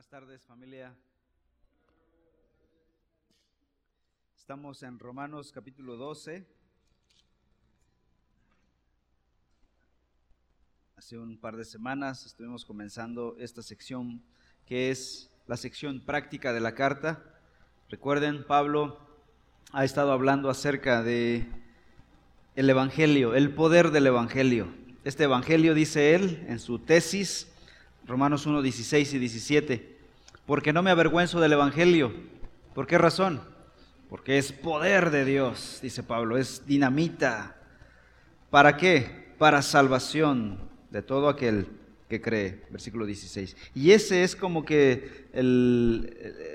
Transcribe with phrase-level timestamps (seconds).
[0.00, 0.96] Buenas tardes familia.
[4.34, 6.46] Estamos en Romanos capítulo 12.
[10.96, 14.22] Hace un par de semanas estuvimos comenzando esta sección
[14.64, 17.22] que es la sección práctica de la carta.
[17.90, 18.98] Recuerden, Pablo
[19.72, 21.46] ha estado hablando acerca de
[22.56, 24.72] el evangelio, el poder del evangelio.
[25.04, 27.50] Este evangelio dice él en su tesis
[28.10, 29.99] Romanos 1, 16 y 17.
[30.50, 32.12] Porque no me avergüenzo del Evangelio.
[32.74, 33.40] ¿Por qué razón?
[34.08, 37.54] Porque es poder de Dios, dice Pablo, es dinamita.
[38.50, 39.32] ¿Para qué?
[39.38, 40.58] Para salvación
[40.90, 41.68] de todo aquel
[42.08, 42.64] que cree.
[42.68, 43.56] Versículo 16.
[43.76, 45.28] Y ese es como que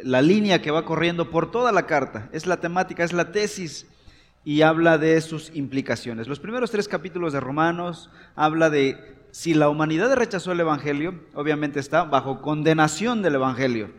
[0.03, 2.27] la línea que va corriendo por toda la carta.
[2.33, 3.87] Es la temática, es la tesis
[4.43, 6.27] y habla de sus implicaciones.
[6.27, 11.81] Los primeros tres capítulos de Romanos habla de si la humanidad rechazó el Evangelio, obviamente
[11.81, 13.89] está bajo condenación del Evangelio.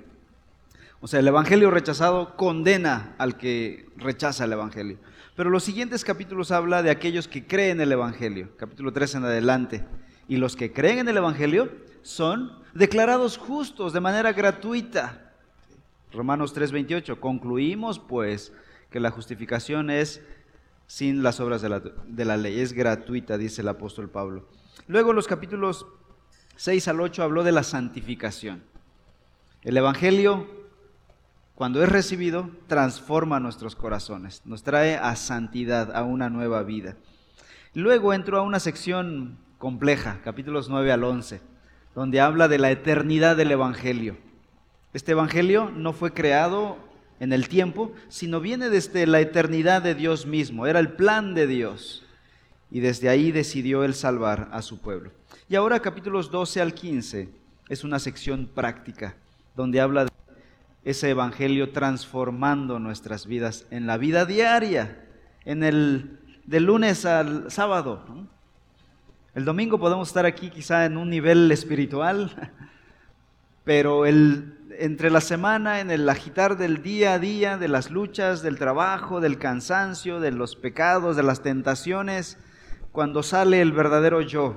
[1.01, 4.97] O sea, el Evangelio rechazado condena al que rechaza el Evangelio.
[5.37, 9.25] Pero los siguientes capítulos habla de aquellos que creen en el Evangelio, capítulo 3 en
[9.25, 9.85] adelante.
[10.27, 15.35] Y los que creen en el Evangelio son declarados justos de manera gratuita.
[16.15, 18.55] Romanos 3:28, concluimos pues
[18.91, 20.23] que la justificación es
[20.87, 24.49] sin las obras de la, de la ley, es gratuita, dice el apóstol Pablo.
[24.87, 25.87] Luego los capítulos
[26.57, 28.63] 6 al 8 habló de la santificación.
[29.63, 30.47] El Evangelio,
[31.55, 36.97] cuando es recibido, transforma nuestros corazones, nos trae a santidad, a una nueva vida.
[37.75, 41.41] Luego entró a una sección compleja, capítulos 9 al 11,
[41.95, 44.17] donde habla de la eternidad del Evangelio.
[44.93, 46.79] Este Evangelio no fue creado
[47.19, 51.47] en el tiempo, sino viene desde la eternidad de Dios mismo, era el plan de
[51.47, 52.06] Dios
[52.77, 55.11] y desde ahí decidió él salvar a su pueblo.
[55.49, 57.31] Y ahora capítulos 12 al 15
[57.71, 59.17] es una sección práctica
[59.55, 60.11] donde habla de
[60.85, 65.07] ese evangelio transformando nuestras vidas en la vida diaria,
[65.47, 68.05] en el de lunes al sábado.
[69.35, 72.53] El domingo podemos estar aquí quizá en un nivel espiritual,
[73.65, 78.43] pero el, entre la semana, en el agitar del día a día, de las luchas,
[78.43, 82.37] del trabajo, del cansancio, de los pecados, de las tentaciones,
[82.97, 84.57] cuando sale el verdadero yo,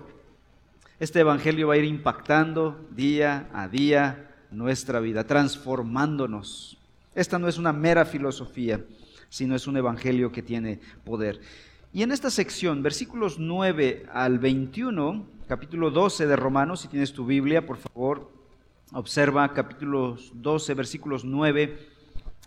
[0.97, 6.77] este Evangelio va a ir impactando día a día nuestra vida, transformándonos.
[7.13, 8.79] Esta no es una mera filosofía,
[9.27, 11.41] sino es un Evangelio que tiene poder.
[11.91, 17.25] Y en esta sección, versículos 9 al 21, capítulo 12 de Romanos, si tienes tu
[17.25, 18.31] Biblia, por favor,
[18.93, 21.88] observa capítulos 12, versículos 9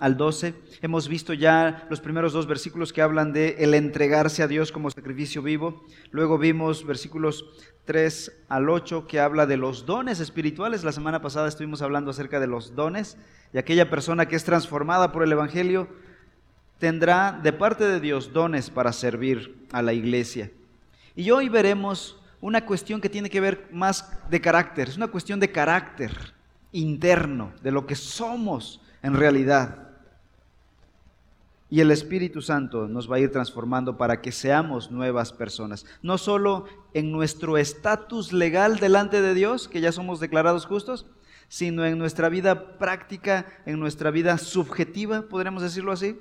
[0.03, 0.55] al 12.
[0.83, 4.91] Hemos visto ya los primeros dos versículos que hablan de el entregarse a Dios como
[4.91, 5.85] sacrificio vivo.
[6.11, 7.45] Luego vimos versículos
[7.85, 10.83] 3 al 8 que habla de los dones espirituales.
[10.83, 13.17] La semana pasada estuvimos hablando acerca de los dones
[13.53, 15.87] y aquella persona que es transformada por el Evangelio
[16.81, 20.51] tendrá de parte de Dios dones para servir a la iglesia.
[21.15, 25.39] Y hoy veremos una cuestión que tiene que ver más de carácter, es una cuestión
[25.39, 26.35] de carácter
[26.73, 29.92] interno, de lo que somos en realidad.
[31.73, 35.87] Y el Espíritu Santo nos va a ir transformando para que seamos nuevas personas.
[36.03, 41.07] No solo en nuestro estatus legal delante de Dios, que ya somos declarados justos,
[41.49, 46.21] sino en nuestra vida práctica, en nuestra vida subjetiva, podríamos decirlo así,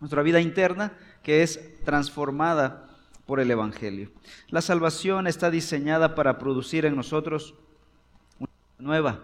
[0.00, 2.88] nuestra vida interna, que es transformada
[3.24, 4.10] por el Evangelio.
[4.48, 7.54] La salvación está diseñada para producir en nosotros
[8.40, 8.50] una
[8.80, 9.20] nueva,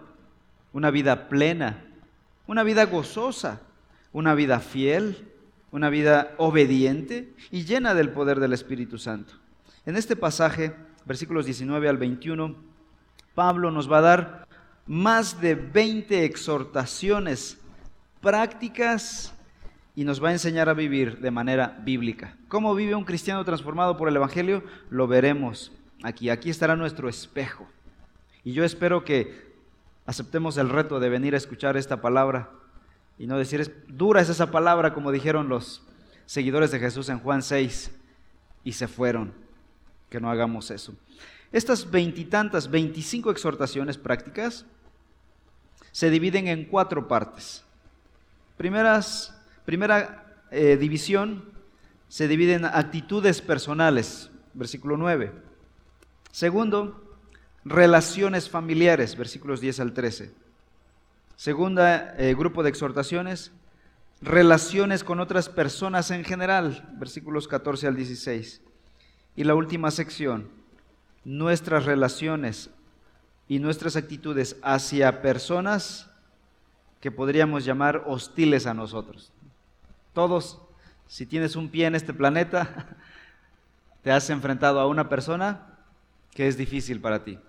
[0.71, 1.83] una vida plena,
[2.47, 3.59] una vida gozosa,
[4.13, 5.25] una vida fiel,
[5.71, 9.33] una vida obediente y llena del poder del Espíritu Santo.
[9.85, 10.75] En este pasaje,
[11.05, 12.55] versículos 19 al 21,
[13.35, 14.47] Pablo nos va a dar
[14.85, 17.57] más de 20 exhortaciones
[18.21, 19.33] prácticas
[19.95, 22.37] y nos va a enseñar a vivir de manera bíblica.
[22.47, 24.63] ¿Cómo vive un cristiano transformado por el Evangelio?
[24.89, 25.71] Lo veremos
[26.03, 26.29] aquí.
[26.29, 27.67] Aquí estará nuestro espejo.
[28.43, 29.49] Y yo espero que
[30.05, 32.49] aceptemos el reto de venir a escuchar esta palabra
[33.19, 35.83] y no decir, es, dura es esa palabra, como dijeron los
[36.25, 37.91] seguidores de Jesús en Juan 6,
[38.63, 39.33] y se fueron.
[40.09, 40.95] Que no hagamos eso.
[41.51, 44.65] Estas veintitantas, veinticinco exhortaciones prácticas
[45.91, 47.63] se dividen en cuatro partes.
[48.57, 51.43] Primeras, primera eh, división
[52.07, 55.31] se divide en actitudes personales, versículo 9.
[56.31, 57.17] Segundo,
[57.65, 60.31] relaciones familiares, versículos 10 al 13.
[61.39, 63.53] Segunda eh, grupo de exhortaciones,
[64.21, 68.61] relaciones con otras personas en general, versículos 14 al 16.
[69.37, 70.49] Y la última sección,
[71.23, 72.71] nuestras relaciones
[73.47, 76.11] y nuestras actitudes hacia personas
[76.99, 79.31] que podríamos llamar hostiles a nosotros.
[80.11, 80.59] Todos,
[81.07, 82.97] si tienes un pie en este planeta,
[84.03, 85.77] te has enfrentado a una persona
[86.31, 87.39] que es difícil para ti,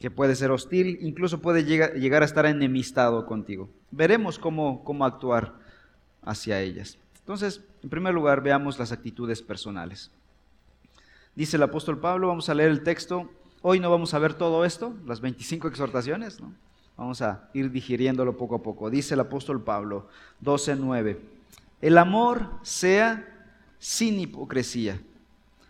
[0.00, 3.68] que puede ser hostil, incluso puede llegar a estar enemistado contigo.
[3.90, 5.54] Veremos cómo, cómo actuar
[6.22, 6.98] hacia ellas.
[7.18, 10.10] Entonces, en primer lugar, veamos las actitudes personales.
[11.36, 13.30] Dice el apóstol Pablo, vamos a leer el texto.
[13.60, 16.38] Hoy no vamos a ver todo esto, las 25 exhortaciones.
[16.96, 18.88] Vamos a ir digiriéndolo poco a poco.
[18.88, 20.08] Dice el apóstol Pablo,
[20.42, 21.18] 12.9.
[21.82, 23.26] El amor sea
[23.78, 24.98] sin hipocresía,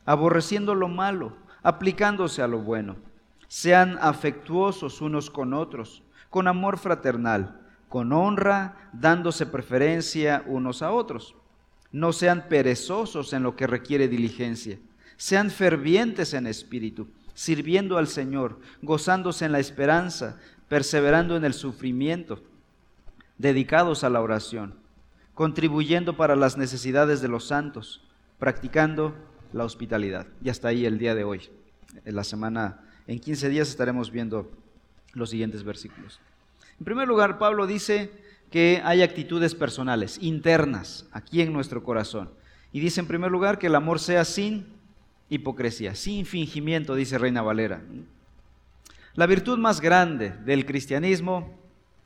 [0.05, 3.10] aborreciendo lo malo, aplicándose a lo bueno.
[3.51, 11.35] Sean afectuosos unos con otros, con amor fraternal, con honra, dándose preferencia unos a otros.
[11.91, 14.79] No sean perezosos en lo que requiere diligencia.
[15.17, 20.39] Sean fervientes en espíritu, sirviendo al Señor, gozándose en la esperanza,
[20.69, 22.45] perseverando en el sufrimiento,
[23.37, 24.77] dedicados a la oración,
[25.35, 28.09] contribuyendo para las necesidades de los santos,
[28.39, 29.13] practicando
[29.53, 30.29] la hospitalidad.
[30.41, 31.51] Y hasta ahí el día de hoy.
[32.05, 34.49] En la semana, en 15 días estaremos viendo
[35.15, 36.21] los siguientes versículos.
[36.79, 38.09] En primer lugar, Pablo dice
[38.53, 42.31] que hay actitudes personales, internas, aquí en nuestro corazón.
[42.73, 44.65] Y dice en primer lugar que el amor sea sin
[45.29, 47.83] hipocresía, sin fingimiento, dice Reina Valera.
[49.15, 51.59] La virtud más grande del cristianismo,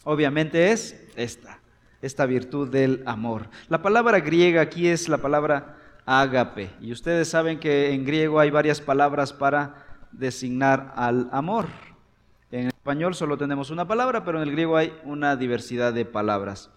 [0.04, 1.60] obviamente, es esta,
[2.00, 3.50] esta virtud del amor.
[3.68, 6.70] La palabra griega aquí es la palabra ágape.
[6.80, 9.83] Y ustedes saben que en griego hay varias palabras para
[10.18, 11.66] designar al amor.
[12.50, 16.70] En español solo tenemos una palabra, pero en el griego hay una diversidad de palabras.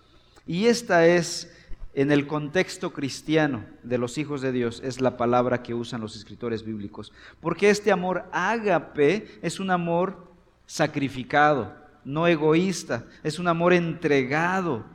[0.46, 1.54] Y esta es,
[1.94, 6.16] en el contexto cristiano de los hijos de Dios, es la palabra que usan los
[6.16, 7.14] escritores bíblicos.
[7.42, 10.32] Porque este amor ágape es un amor
[10.66, 14.86] sacrificado, no egoísta, es un amor entregado,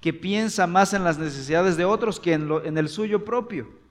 [0.00, 3.81] que piensa más en las necesidades de otros que en, en el suyo propio.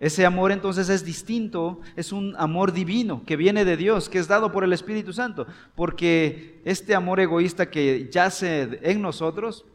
[0.00, 4.26] Ese amor entonces es distinto, es un amor divino que viene de Dios, que es
[4.26, 9.66] dado por el Espíritu Santo, porque este amor egoísta que yace en nosotros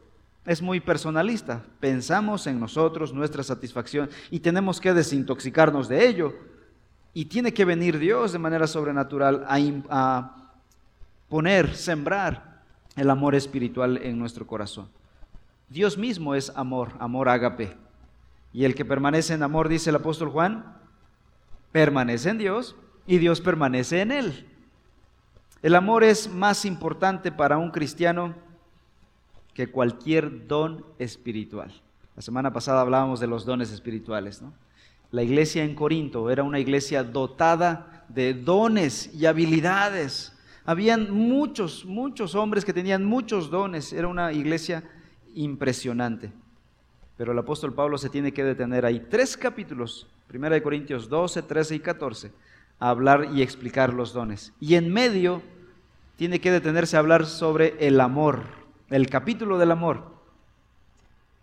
[0.43, 1.63] es muy personalista.
[1.79, 6.33] Pensamos en nosotros, nuestra satisfacción, y tenemos que desintoxicarnos de ello.
[7.13, 10.51] Y tiene que venir Dios de manera sobrenatural a,
[11.29, 12.63] poner, sembrar
[12.95, 14.87] el amor espiritual en nuestro corazón.
[15.69, 17.84] Dios mismo es amor, amor ágape.
[18.55, 20.77] Y el que permanece en amor, dice el apóstol Juan,
[21.73, 24.47] permanece en Dios y Dios permanece en él.
[25.61, 28.33] El amor es más importante para un cristiano
[29.53, 31.73] que cualquier don espiritual.
[32.15, 34.41] La semana pasada hablábamos de los dones espirituales.
[35.11, 40.31] La iglesia en Corinto era una iglesia dotada de dones y habilidades.
[40.63, 43.91] Habían muchos, muchos hombres que tenían muchos dones.
[43.91, 44.81] Era una iglesia
[45.33, 46.31] impresionante.
[47.17, 51.75] Pero el apóstol Pablo se tiene que detener ahí tres capítulos, 1 Corintios 12, 13
[51.75, 52.31] y 14,
[52.79, 54.53] a hablar y explicar los dones.
[54.59, 55.41] Y en medio
[56.17, 58.43] tiene que detenerse a hablar sobre el amor,
[58.89, 60.15] el capítulo del amor.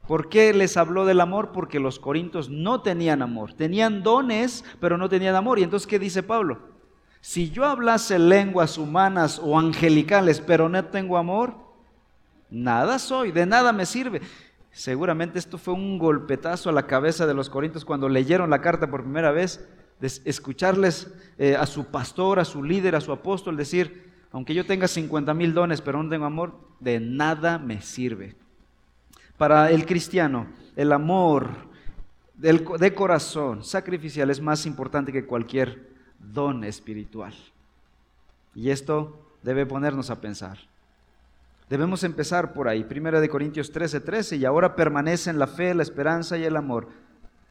[0.06, 1.52] ¿Por qué les habló del amor?
[1.52, 3.54] Porque los corintios no tenían amor.
[3.54, 5.58] Tenían dones, pero no tenían amor.
[5.58, 6.58] Y entonces, ¿qué dice Pablo?
[7.20, 11.54] Si yo hablase lenguas humanas o angelicales, pero no tengo amor,
[12.50, 14.20] nada soy, de nada me sirve.
[14.72, 18.88] Seguramente esto fue un golpetazo a la cabeza de los corintios cuando leyeron la carta
[18.88, 19.66] por primera vez,
[20.00, 24.64] de escucharles eh, a su pastor, a su líder, a su apóstol decir, aunque yo
[24.64, 28.34] tenga 50 mil dones pero no tengo amor, de nada me sirve.
[29.36, 31.50] Para el cristiano, el amor
[32.34, 37.34] de corazón sacrificial es más importante que cualquier don espiritual.
[38.54, 40.58] Y esto debe ponernos a pensar.
[41.68, 45.82] Debemos empezar por ahí, Primera de Corintios 13, 13, y ahora permanecen la fe, la
[45.82, 46.88] esperanza y el amor.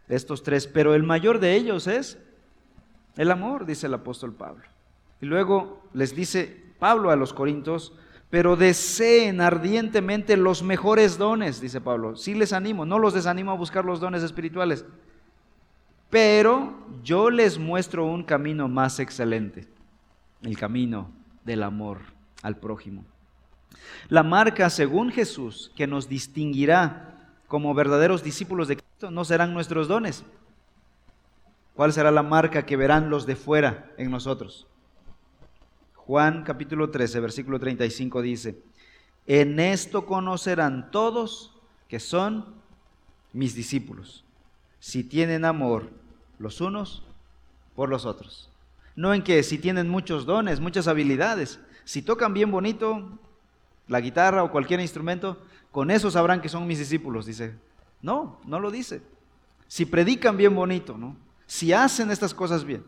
[0.07, 2.17] Estos tres, pero el mayor de ellos es
[3.15, 4.63] el amor, dice el apóstol Pablo.
[5.21, 7.93] Y luego les dice Pablo a los Corintios,
[8.29, 12.15] pero deseen ardientemente los mejores dones, dice Pablo.
[12.15, 14.85] Sí les animo, no los desanimo a buscar los dones espirituales,
[16.09, 19.67] pero yo les muestro un camino más excelente,
[20.41, 21.09] el camino
[21.45, 21.99] del amor
[22.41, 23.05] al prójimo.
[24.09, 29.87] La marca, según Jesús, que nos distinguirá como verdaderos discípulos de Cristo no serán nuestros
[29.87, 30.23] dones.
[31.75, 34.67] ¿Cuál será la marca que verán los de fuera en nosotros?
[35.95, 38.61] Juan capítulo 13, versículo 35 dice,
[39.27, 41.55] en esto conocerán todos
[41.87, 42.55] que son
[43.33, 44.25] mis discípulos,
[44.79, 45.89] si tienen amor
[46.39, 47.03] los unos
[47.75, 48.49] por los otros.
[48.95, 53.19] No en que si tienen muchos dones, muchas habilidades, si tocan bien bonito,
[53.91, 55.37] la guitarra o cualquier instrumento,
[55.69, 57.55] con eso sabrán que son mis discípulos, dice.
[58.01, 59.01] No, no lo dice.
[59.67, 61.17] Si predican bien bonito, ¿no?
[61.45, 62.85] Si hacen estas cosas bien.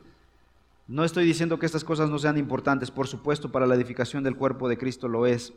[0.88, 4.38] No estoy diciendo que estas cosas no sean importantes, por supuesto, para la edificación del
[4.38, 5.52] cuerpo de Cristo lo es.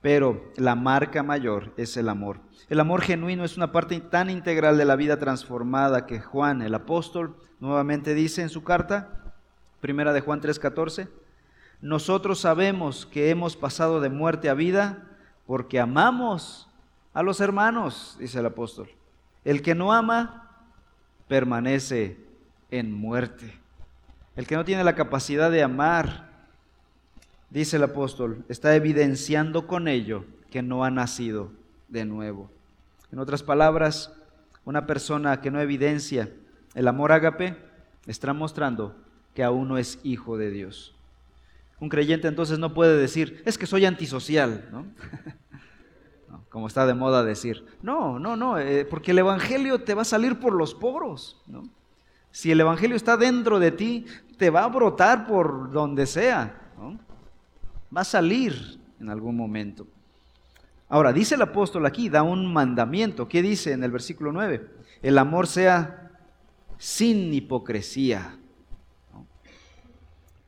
[0.00, 2.40] Pero la marca mayor es el amor.
[2.68, 6.74] El amor genuino es una parte tan integral de la vida transformada que Juan, el
[6.74, 9.34] apóstol, nuevamente dice en su carta,
[9.80, 11.08] primera de Juan 3:14,
[11.80, 15.06] nosotros sabemos que hemos pasado de muerte a vida
[15.46, 16.68] porque amamos
[17.14, 18.90] a los hermanos, dice el apóstol.
[19.44, 20.50] El que no ama
[21.28, 22.18] permanece
[22.70, 23.58] en muerte.
[24.36, 26.28] El que no tiene la capacidad de amar,
[27.50, 31.50] dice el apóstol, está evidenciando con ello que no ha nacido
[31.88, 32.50] de nuevo.
[33.10, 34.12] En otras palabras,
[34.64, 36.30] una persona que no evidencia
[36.74, 37.56] el amor ágape
[38.06, 38.94] está mostrando
[39.34, 40.94] que aún no es hijo de Dios.
[41.80, 44.86] Un creyente entonces no puede decir, es que soy antisocial, ¿no?
[46.48, 47.64] como está de moda decir.
[47.82, 51.40] No, no, no, eh, porque el Evangelio te va a salir por los poros.
[51.46, 51.68] ¿no?
[52.30, 54.06] Si el Evangelio está dentro de ti,
[54.36, 56.72] te va a brotar por donde sea.
[57.94, 59.86] Va a salir en algún momento.
[60.88, 63.28] Ahora, dice el apóstol aquí, da un mandamiento.
[63.28, 64.68] ¿Qué dice en el versículo 9?
[65.02, 66.12] El amor sea
[66.78, 68.38] sin hipocresía.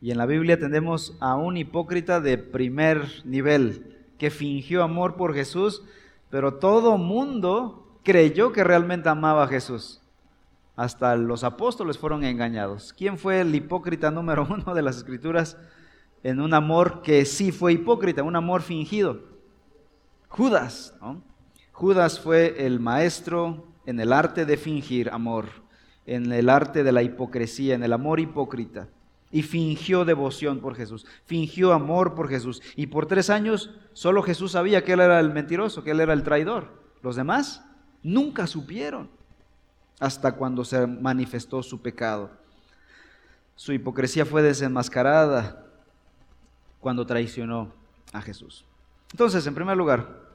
[0.00, 5.34] Y en la Biblia tenemos a un hipócrita de primer nivel que fingió amor por
[5.34, 5.82] Jesús,
[6.30, 10.00] pero todo mundo creyó que realmente amaba a Jesús
[10.80, 12.94] hasta los apóstoles fueron engañados.
[12.94, 15.58] ¿Quién fue el hipócrita número uno de las escrituras
[16.22, 19.20] en un amor que sí fue hipócrita, un amor fingido?
[20.28, 20.94] Judas.
[21.72, 25.48] Judas fue el maestro en el arte de fingir amor,
[26.06, 28.88] en el arte de la hipocresía, en el amor hipócrita.
[29.32, 32.60] Y fingió devoción por Jesús, fingió amor por Jesús.
[32.74, 36.12] Y por tres años solo Jesús sabía que él era el mentiroso, que él era
[36.12, 36.68] el traidor.
[37.02, 37.64] Los demás
[38.02, 39.08] nunca supieron
[40.00, 42.30] hasta cuando se manifestó su pecado.
[43.54, 45.66] Su hipocresía fue desenmascarada
[46.80, 47.72] cuando traicionó
[48.12, 48.64] a Jesús.
[49.12, 50.30] Entonces, en primer lugar,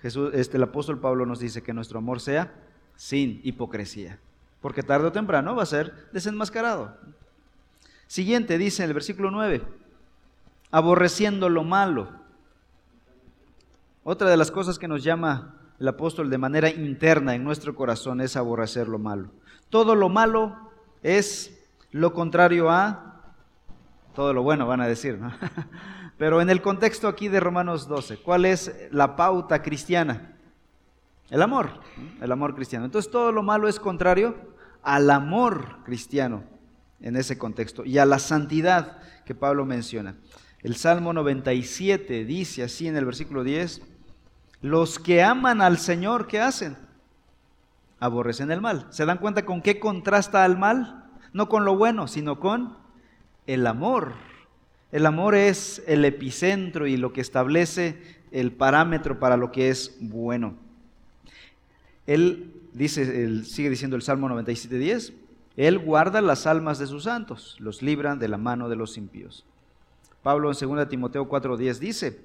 [0.00, 2.52] Jesús, este, el apóstol Pablo nos dice que nuestro amor sea
[2.96, 4.18] sin hipocresía,
[4.60, 6.96] porque tarde o temprano va a ser desenmascarado.
[8.06, 9.62] Siguiente dice en el versículo 9,
[10.70, 12.08] aborreciendo lo malo.
[14.04, 18.20] Otra de las cosas que nos llama el apóstol de manera interna en nuestro corazón
[18.20, 19.30] es aborrecer lo malo.
[19.68, 20.56] Todo lo malo
[21.02, 21.58] es
[21.90, 23.06] lo contrario a
[24.14, 25.18] todo lo bueno, van a decir.
[25.18, 25.32] ¿no?
[26.16, 30.36] Pero en el contexto aquí de Romanos 12, ¿cuál es la pauta cristiana?
[31.28, 31.80] El amor,
[32.20, 32.84] el amor cristiano.
[32.84, 34.36] Entonces todo lo malo es contrario
[34.82, 36.44] al amor cristiano
[37.00, 40.16] en ese contexto y a la santidad que Pablo menciona.
[40.62, 43.82] El Salmo 97 dice así en el versículo 10,
[44.62, 46.76] los que aman al Señor, ¿qué hacen?
[48.00, 48.86] Aborrecen el mal.
[48.90, 51.04] ¿Se dan cuenta con qué contrasta al mal?
[51.32, 52.76] No con lo bueno, sino con
[53.46, 54.14] el amor.
[54.92, 59.96] El amor es el epicentro y lo que establece el parámetro para lo que es
[60.00, 60.56] bueno.
[62.06, 65.12] Él dice, sigue diciendo el Salmo 97:10,
[65.56, 69.46] él guarda las almas de sus santos, los libra de la mano de los impíos.
[70.22, 72.20] Pablo en 2 Timoteo 4:10 dice,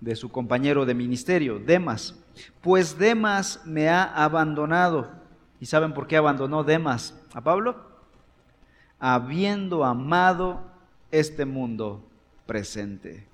[0.00, 2.14] de su compañero de ministerio, Demas.
[2.60, 5.08] Pues Demas me ha abandonado.
[5.60, 7.76] ¿Y saben por qué abandonó Demas a Pablo?
[8.98, 10.62] Habiendo amado
[11.10, 12.02] este mundo
[12.46, 13.26] presente.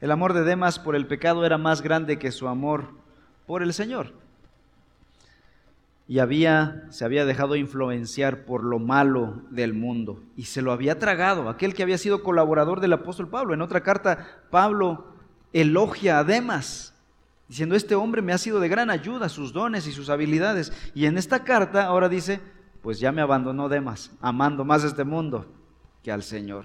[0.00, 2.88] El amor de Demas por el pecado era más grande que su amor
[3.46, 4.12] por el Señor.
[6.10, 10.98] Y había, se había dejado influenciar por lo malo del mundo y se lo había
[10.98, 11.48] tragado.
[11.48, 13.54] Aquel que había sido colaborador del apóstol Pablo.
[13.54, 15.04] En otra carta, Pablo
[15.52, 16.96] elogia a Demas,
[17.46, 20.72] diciendo, este hombre me ha sido de gran ayuda, sus dones y sus habilidades.
[20.96, 22.40] Y en esta carta ahora dice,
[22.82, 25.46] pues ya me abandonó Demas, amando más este mundo
[26.02, 26.64] que al Señor.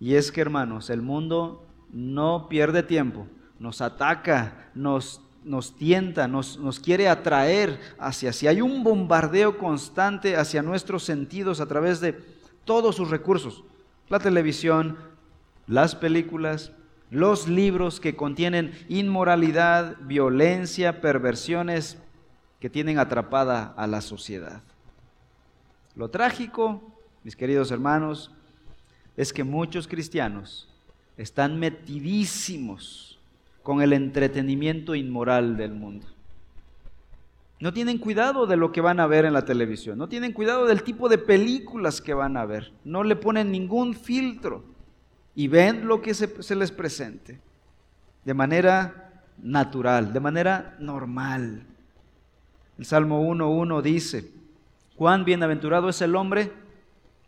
[0.00, 3.28] Y es que, hermanos, el mundo no pierde tiempo,
[3.60, 10.36] nos ataca, nos, nos tienta, nos, nos quiere atraer hacia, si hay un bombardeo constante
[10.36, 12.12] hacia nuestros sentidos a través de
[12.64, 13.64] todos sus recursos,
[14.08, 14.98] la televisión,
[15.66, 16.72] las películas,
[17.10, 21.98] los libros que contienen inmoralidad, violencia, perversiones
[22.60, 24.62] que tienen atrapada a la sociedad.
[25.94, 26.82] Lo trágico,
[27.24, 28.32] mis queridos hermanos,
[29.16, 30.68] es que muchos cristianos
[31.16, 33.17] están metidísimos
[33.68, 36.06] con el entretenimiento inmoral del mundo.
[37.60, 40.64] No tienen cuidado de lo que van a ver en la televisión, no tienen cuidado
[40.64, 44.64] del tipo de películas que van a ver, no le ponen ningún filtro
[45.34, 47.42] y ven lo que se, les presente.
[48.24, 51.66] de manera natural, de manera normal.
[52.78, 54.32] El Salmo 1.1 dice,
[54.96, 56.52] cuán bienaventurado es el hombre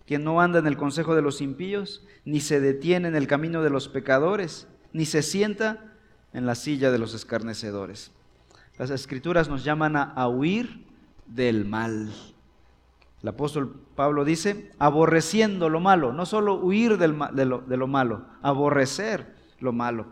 [0.06, 3.60] que no anda en el consejo de los impíos, ni se detiene en el camino
[3.62, 5.89] de los pecadores, ni se sienta
[6.32, 8.12] en la silla de los escarnecedores.
[8.78, 10.86] Las escrituras nos llaman a, huir
[11.26, 12.10] del mal.
[13.22, 17.86] El apóstol Pablo dice, aborreciendo lo malo, no solo huir del, de, lo, de, lo,
[17.86, 20.06] malo, aborrecer lo malo.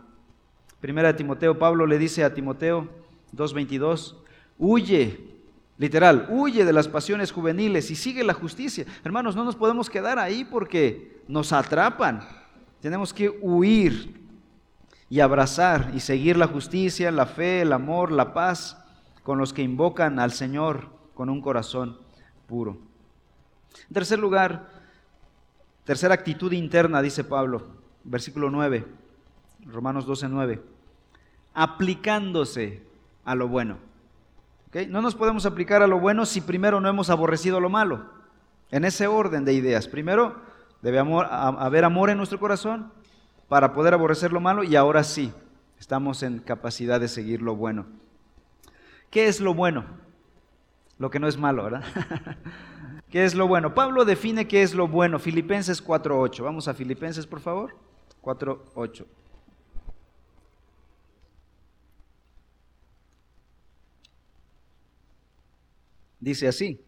[0.81, 2.87] Primera de Timoteo, Pablo le dice a Timoteo
[3.35, 4.17] 2.22,
[4.59, 5.19] huye,
[5.79, 8.85] literal, huye de las pasiones juveniles y sigue la justicia.
[9.03, 12.21] Hermanos, no nos podemos quedar ahí porque nos atrapan.
[12.81, 14.18] Tenemos que huir
[15.09, 18.77] y abrazar y seguir la justicia, la fe, el amor, la paz
[19.23, 21.97] con los que invocan al Señor con un corazón
[22.47, 22.77] puro.
[23.87, 24.69] En tercer lugar,
[25.83, 27.67] tercera actitud interna, dice Pablo,
[28.03, 28.85] versículo 9,
[29.65, 30.61] Romanos 12, 9,
[31.53, 32.83] aplicándose
[33.25, 33.77] a lo bueno.
[34.89, 38.05] No nos podemos aplicar a lo bueno si primero no hemos aborrecido lo malo.
[38.69, 40.35] En ese orden de ideas, primero
[40.83, 42.91] debe haber amor en nuestro corazón,
[43.49, 45.33] para poder aborrecer lo malo y ahora sí,
[45.79, 47.87] estamos en capacidad de seguir lo bueno.
[49.09, 49.85] ¿Qué es lo bueno?
[50.99, 51.83] Lo que no es malo, ¿verdad?
[53.09, 53.73] ¿Qué es lo bueno?
[53.73, 55.17] Pablo define qué es lo bueno.
[55.17, 56.43] Filipenses 4.8.
[56.43, 57.75] Vamos a Filipenses, por favor.
[58.21, 59.05] 4.8.
[66.19, 66.79] Dice así.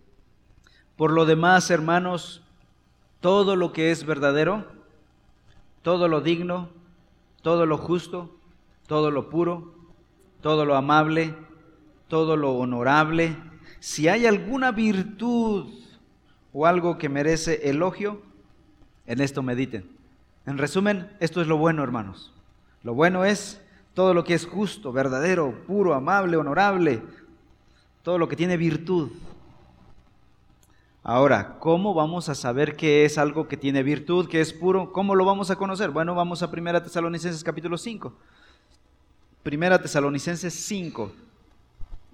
[0.95, 2.43] Por lo demás, hermanos,
[3.19, 4.80] todo lo que es verdadero,
[5.81, 6.69] todo lo digno,
[7.41, 8.35] todo lo justo,
[8.87, 9.73] todo lo puro,
[10.41, 11.35] todo lo amable,
[12.07, 13.37] todo lo honorable,
[13.79, 15.71] si hay alguna virtud
[16.53, 18.21] o algo que merece elogio,
[19.07, 19.89] en esto mediten.
[20.45, 22.33] En resumen, esto es lo bueno, hermanos.
[22.83, 23.61] Lo bueno es
[23.93, 27.01] todo lo que es justo, verdadero, puro, amable, honorable,
[28.03, 29.09] todo lo que tiene virtud.
[31.03, 34.93] Ahora, ¿cómo vamos a saber qué es algo que tiene virtud, que es puro?
[34.93, 35.89] ¿Cómo lo vamos a conocer?
[35.89, 38.13] Bueno, vamos a 1 Tesalonicenses capítulo 5.
[39.43, 41.11] 1 Tesalonicenses 5,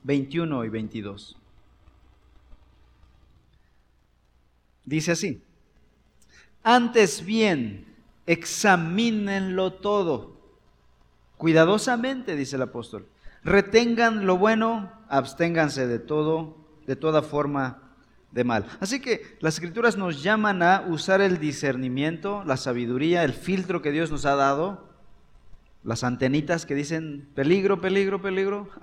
[0.03, 1.37] 21 y 22.
[4.85, 5.43] Dice así,
[6.63, 7.93] antes bien,
[8.25, 10.37] examínenlo todo,
[11.35, 13.05] cuidadosamente, dice el apóstol,
[13.43, 17.86] retengan lo bueno, absténganse de todo, de toda forma
[18.31, 18.65] de mal.
[18.79, 23.91] Así que las escrituras nos llaman a usar el discernimiento, la sabiduría, el filtro que
[23.91, 24.87] Dios nos ha dado,
[25.83, 28.69] las antenitas que dicen peligro, peligro, peligro.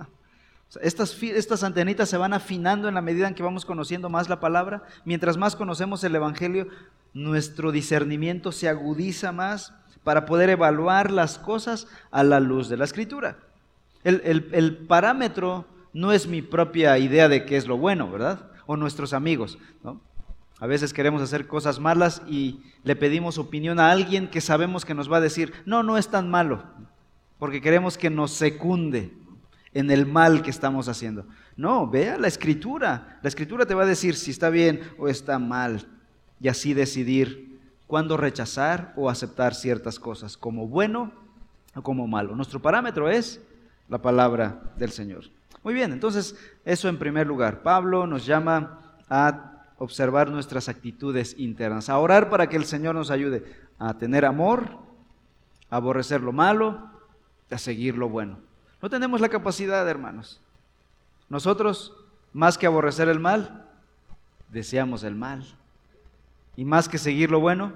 [0.81, 4.41] Estas, estas antenitas se van afinando en la medida en que vamos conociendo más la
[4.41, 4.83] palabra.
[5.05, 6.67] Mientras más conocemos el Evangelio,
[7.13, 12.83] nuestro discernimiento se agudiza más para poder evaluar las cosas a la luz de la
[12.83, 13.37] escritura.
[14.03, 18.51] El, el parámetro no es mi propia idea de qué es lo bueno, ¿verdad?
[18.65, 19.57] O nuestros amigos.
[19.83, 20.01] ¿no?
[20.59, 24.93] A veces queremos hacer cosas malas y le pedimos opinión a alguien que sabemos que
[24.93, 26.63] nos va a decir, no, no es tan malo,
[27.39, 29.13] porque queremos que nos secunde
[29.73, 31.27] en el mal que estamos haciendo.
[31.57, 33.19] No, vea la escritura.
[33.21, 35.85] La escritura te va a decir si está bien o está mal
[36.39, 41.11] y así decidir cuándo rechazar o aceptar ciertas cosas, como bueno
[41.75, 42.35] o como malo.
[42.35, 43.41] Nuestro parámetro es
[43.89, 45.25] la palabra del Señor.
[45.65, 47.63] Muy bien, entonces eso en primer lugar.
[47.63, 53.09] Pablo nos llama a observar nuestras actitudes internas, a orar para que el Señor nos
[53.09, 53.43] ayude
[53.79, 54.77] a tener amor,
[55.71, 56.91] a aborrecer lo malo,
[57.49, 58.37] a seguir lo bueno.
[58.79, 60.39] No tenemos la capacidad, hermanos.
[61.29, 61.95] Nosotros,
[62.31, 63.65] más que aborrecer el mal,
[64.49, 65.47] deseamos el mal.
[66.55, 67.73] Y más que seguir lo bueno,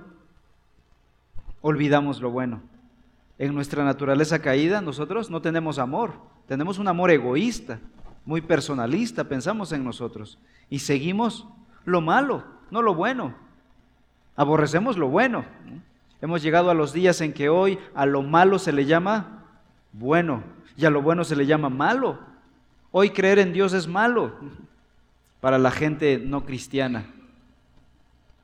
[1.62, 2.62] olvidamos lo bueno.
[3.40, 6.12] En nuestra naturaleza caída, nosotros no tenemos amor.
[6.46, 7.80] Tenemos un amor egoísta,
[8.26, 10.38] muy personalista, pensamos en nosotros
[10.70, 11.48] y seguimos
[11.86, 13.34] lo malo, no lo bueno.
[14.36, 15.46] Aborrecemos lo bueno.
[16.22, 19.46] Hemos llegado a los días en que hoy a lo malo se le llama
[19.94, 20.44] bueno
[20.76, 22.20] y a lo bueno se le llama malo.
[22.92, 24.34] Hoy creer en Dios es malo
[25.40, 27.06] para la gente no cristiana.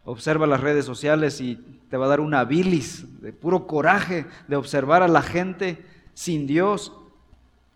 [0.06, 1.56] Observa las redes sociales y
[1.90, 6.48] te va a dar una bilis de puro coraje de observar a la gente sin
[6.48, 6.94] Dios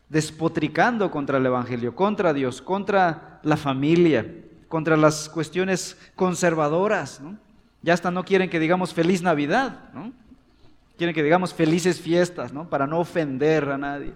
[0.10, 4.26] despotricando contra el Evangelio, contra Dios, contra la familia,
[4.68, 7.22] contra las cuestiones conservadoras.
[7.82, 10.12] Ya hasta no quieren que digamos feliz Navidad, ¿no?
[10.98, 12.70] quieren que digamos felices fiestas, ¿no?
[12.70, 14.14] para no ofender a nadie.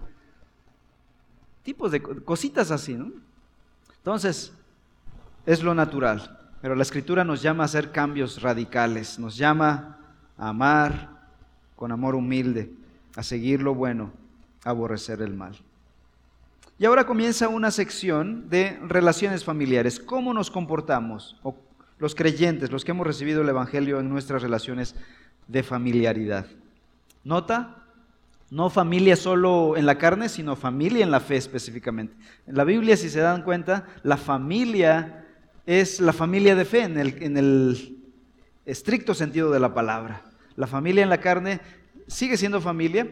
[1.63, 2.93] Tipos de cositas así.
[2.93, 3.12] ¿no?
[3.97, 4.52] Entonces,
[5.45, 9.97] es lo natural, pero la escritura nos llama a hacer cambios radicales, nos llama
[10.38, 11.10] a amar
[11.76, 12.71] con amor humilde,
[13.17, 14.13] a seguir lo bueno
[14.63, 15.58] aborrecer el mal.
[16.80, 19.99] Y ahora comienza una sección de relaciones familiares.
[19.99, 21.36] ¿Cómo nos comportamos?
[21.99, 24.95] Los creyentes, los que hemos recibido el Evangelio en nuestras relaciones
[25.49, 26.45] de familiaridad.
[27.26, 27.76] Nota,
[28.49, 32.15] no familia solo en la carne, sino familia en la fe específicamente.
[32.47, 35.22] En la Biblia, si se dan cuenta, la familia
[35.65, 37.97] es la familia de fe en el, en el
[38.65, 40.23] estricto sentido de la palabra.
[40.56, 41.62] La familia en la carne
[42.08, 43.08] sigue siendo familia,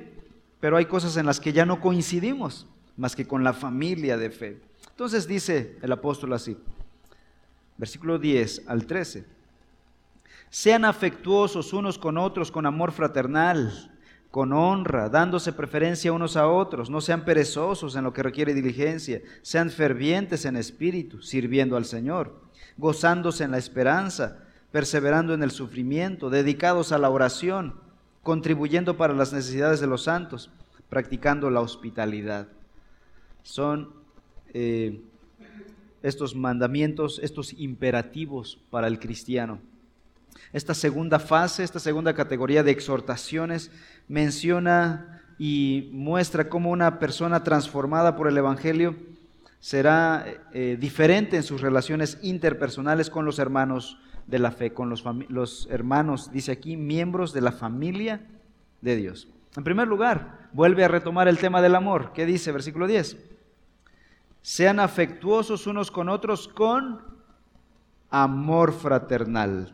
[0.60, 4.30] pero hay cosas en las que ya no coincidimos más que con la familia de
[4.30, 4.62] fe.
[4.90, 6.58] Entonces dice el apóstol así,
[7.78, 9.26] versículo 10 al 13,
[10.50, 13.91] sean afectuosos unos con otros con amor fraternal,
[14.32, 19.22] con honra, dándose preferencia unos a otros, no sean perezosos en lo que requiere diligencia,
[19.42, 22.42] sean fervientes en espíritu, sirviendo al Señor,
[22.78, 24.40] gozándose en la esperanza,
[24.72, 27.76] perseverando en el sufrimiento, dedicados a la oración,
[28.24, 30.50] contribuyendo para las necesidades de los santos,
[30.90, 32.48] practicando la hospitalidad
[33.44, 33.94] son
[34.54, 35.02] eh,
[36.04, 39.60] estos mandamientos, estos imperativos para el cristiano.
[40.54, 43.72] Esta segunda fase, esta segunda categoría de exhortaciones
[44.12, 48.94] menciona y muestra cómo una persona transformada por el Evangelio
[49.62, 53.98] será eh, diferente en sus relaciones interpersonales con los hermanos
[54.28, 58.28] de la fe, con los, los hermanos, dice aquí, miembros de la familia
[58.82, 59.30] de Dios.
[59.56, 62.12] En primer lugar, vuelve a retomar el tema del amor.
[62.14, 63.18] ¿Qué dice versículo 10?
[64.42, 67.02] Sean afectuosos unos con otros con
[68.10, 69.74] amor fraternal.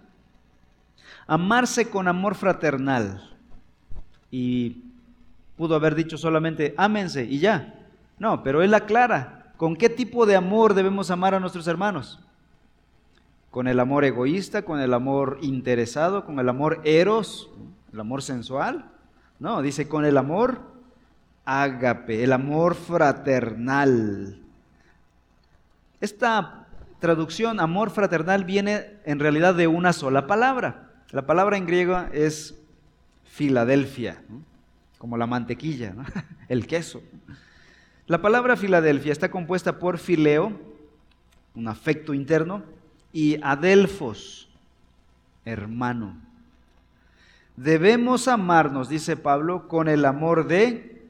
[1.25, 3.36] Amarse con amor fraternal.
[4.31, 4.83] Y
[5.55, 7.73] pudo haber dicho solamente, ámense y ya.
[8.19, 12.19] No, pero él aclara, ¿con qué tipo de amor debemos amar a nuestros hermanos?
[13.51, 17.49] ¿Con el amor egoísta, con el amor interesado, con el amor eros,
[17.93, 18.85] el amor sensual?
[19.39, 20.61] No, dice con el amor
[21.45, 24.41] ágape, el amor fraternal.
[26.01, 26.67] Esta
[26.99, 30.91] traducción, amor fraternal, viene en realidad de una sola palabra.
[31.11, 32.59] La palabra en griego es
[33.37, 34.19] Filadelfia,
[34.97, 35.93] como la mantequilla,
[36.49, 37.03] el queso.
[38.07, 40.59] La palabra Filadelfia está compuesta por fileo,
[41.53, 42.63] un afecto interno,
[43.13, 44.49] y adelfos,
[45.45, 46.17] hermano.
[47.55, 51.07] Debemos amarnos, dice Pablo, con el amor de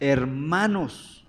[0.00, 1.24] hermanos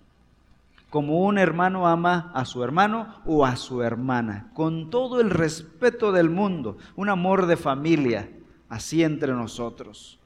[0.90, 6.12] como un hermano ama a su hermano o a su hermana, con todo el respeto
[6.12, 8.32] del mundo, un amor de familia,
[8.68, 10.20] así entre nosotros.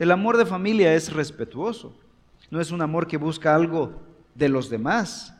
[0.00, 1.94] El amor de familia es respetuoso,
[2.50, 4.00] no es un amor que busca algo
[4.34, 5.34] de los demás.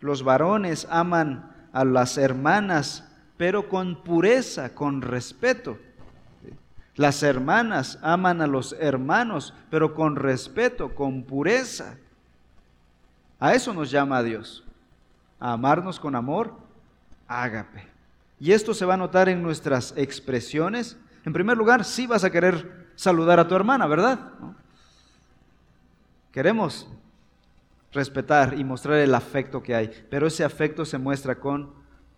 [0.00, 5.78] Los varones aman a las hermanas, pero con pureza, con respeto.
[6.96, 11.94] Las hermanas aman a los hermanos, pero con respeto, con pureza.
[13.38, 14.64] A eso nos llama Dios,
[15.38, 16.52] a amarnos con amor,
[17.28, 17.86] ágape.
[18.40, 20.98] Y esto se va a notar en nuestras expresiones.
[21.24, 24.18] En primer lugar, sí vas a querer saludar a tu hermana, ¿verdad?
[26.32, 26.86] Queremos
[27.92, 31.70] respetar y mostrar el afecto que hay, pero ese afecto se muestra con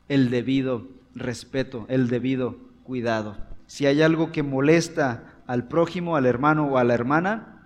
[0.09, 3.37] el debido respeto, el debido cuidado.
[3.69, 7.65] Si hay algo que molesta al prójimo, al hermano o a la hermana,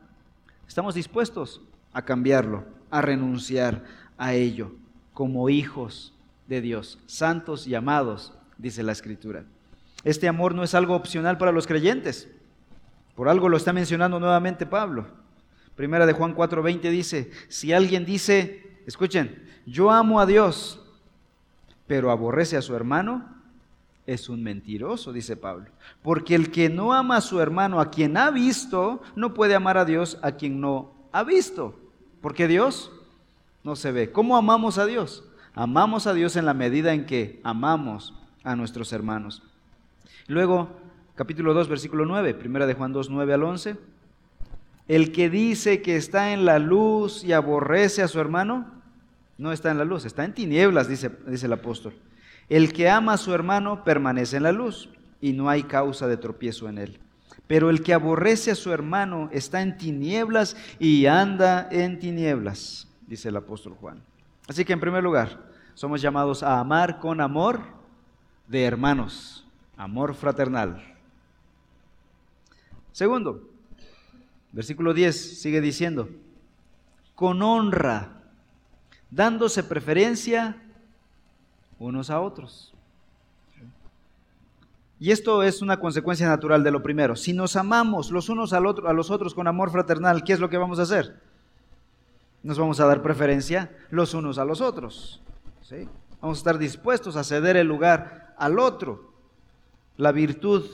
[0.68, 1.62] estamos dispuestos
[1.94, 3.82] a cambiarlo a renunciar
[4.18, 4.72] a ello
[5.14, 6.12] como hijos
[6.48, 9.44] de Dios, santos y amados, dice la Escritura.
[10.04, 12.28] Este amor no es algo opcional para los creyentes.
[13.16, 15.06] Por algo lo está mencionando nuevamente Pablo.
[15.74, 20.80] Primera de Juan 4:20 dice, si alguien dice, escuchen, yo amo a Dios,
[21.86, 23.36] pero aborrece a su hermano,
[24.06, 25.66] es un mentiroso, dice Pablo.
[26.02, 29.78] Porque el que no ama a su hermano, a quien ha visto, no puede amar
[29.78, 31.74] a Dios a quien no ha visto.
[32.20, 32.92] Porque Dios
[33.64, 34.12] no se ve.
[34.12, 35.24] ¿Cómo amamos a Dios?
[35.54, 39.42] Amamos a Dios en la medida en que amamos a nuestros hermanos.
[40.28, 40.68] Luego,
[41.16, 43.76] capítulo 2, versículo 9, primera de Juan 2, 9 al 11.
[44.86, 48.66] El que dice que está en la luz y aborrece a su hermano,
[49.38, 51.94] no está en la luz, está en tinieblas, dice, dice el apóstol.
[52.48, 56.18] El que ama a su hermano permanece en la luz y no hay causa de
[56.18, 57.00] tropiezo en él.
[57.46, 63.30] Pero el que aborrece a su hermano está en tinieblas y anda en tinieblas, dice
[63.30, 64.02] el apóstol Juan.
[64.48, 67.60] Así que en primer lugar, somos llamados a amar con amor
[68.46, 69.44] de hermanos,
[69.76, 70.95] amor fraternal.
[72.96, 73.42] Segundo,
[74.52, 76.08] versículo 10 sigue diciendo,
[77.14, 78.22] con honra,
[79.10, 80.62] dándose preferencia
[81.78, 82.72] unos a otros.
[84.98, 87.16] Y esto es una consecuencia natural de lo primero.
[87.16, 90.40] Si nos amamos los unos al otro, a los otros con amor fraternal, ¿qué es
[90.40, 91.20] lo que vamos a hacer?
[92.42, 95.20] nos vamos a dar preferencia los unos a los otros.
[96.22, 99.12] Vamos a estar dispuestos a ceder el lugar al otro.
[99.98, 100.64] La virtud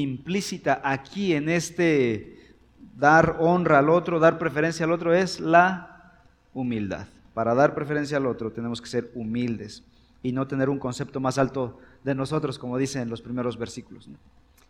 [0.00, 2.54] implícita aquí en este
[2.96, 7.06] dar honra al otro, dar preferencia al otro, es la humildad.
[7.34, 9.84] Para dar preferencia al otro tenemos que ser humildes
[10.22, 14.08] y no tener un concepto más alto de nosotros, como dice en los primeros versículos.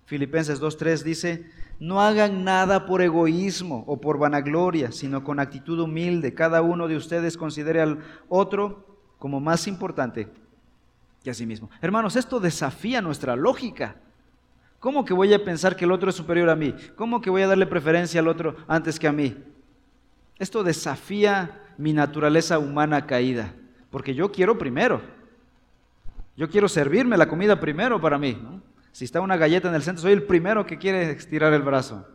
[0.04, 6.32] Filipenses 2.3 dice, no hagan nada por egoísmo o por vanagloria, sino con actitud humilde.
[6.32, 8.86] Cada uno de ustedes considere al otro
[9.18, 10.28] como más importante
[11.22, 11.70] que a sí mismo.
[11.82, 13.96] Hermanos, esto desafía nuestra lógica.
[14.80, 16.74] ¿Cómo que voy a pensar que el otro es superior a mí?
[16.96, 19.36] ¿Cómo que voy a darle preferencia al otro antes que a mí?
[20.38, 23.54] Esto desafía mi naturaleza humana caída,
[23.90, 25.00] porque yo quiero primero.
[26.36, 28.40] Yo quiero servirme la comida primero para mí.
[28.92, 32.06] Si está una galleta en el centro, soy el primero que quiere estirar el brazo.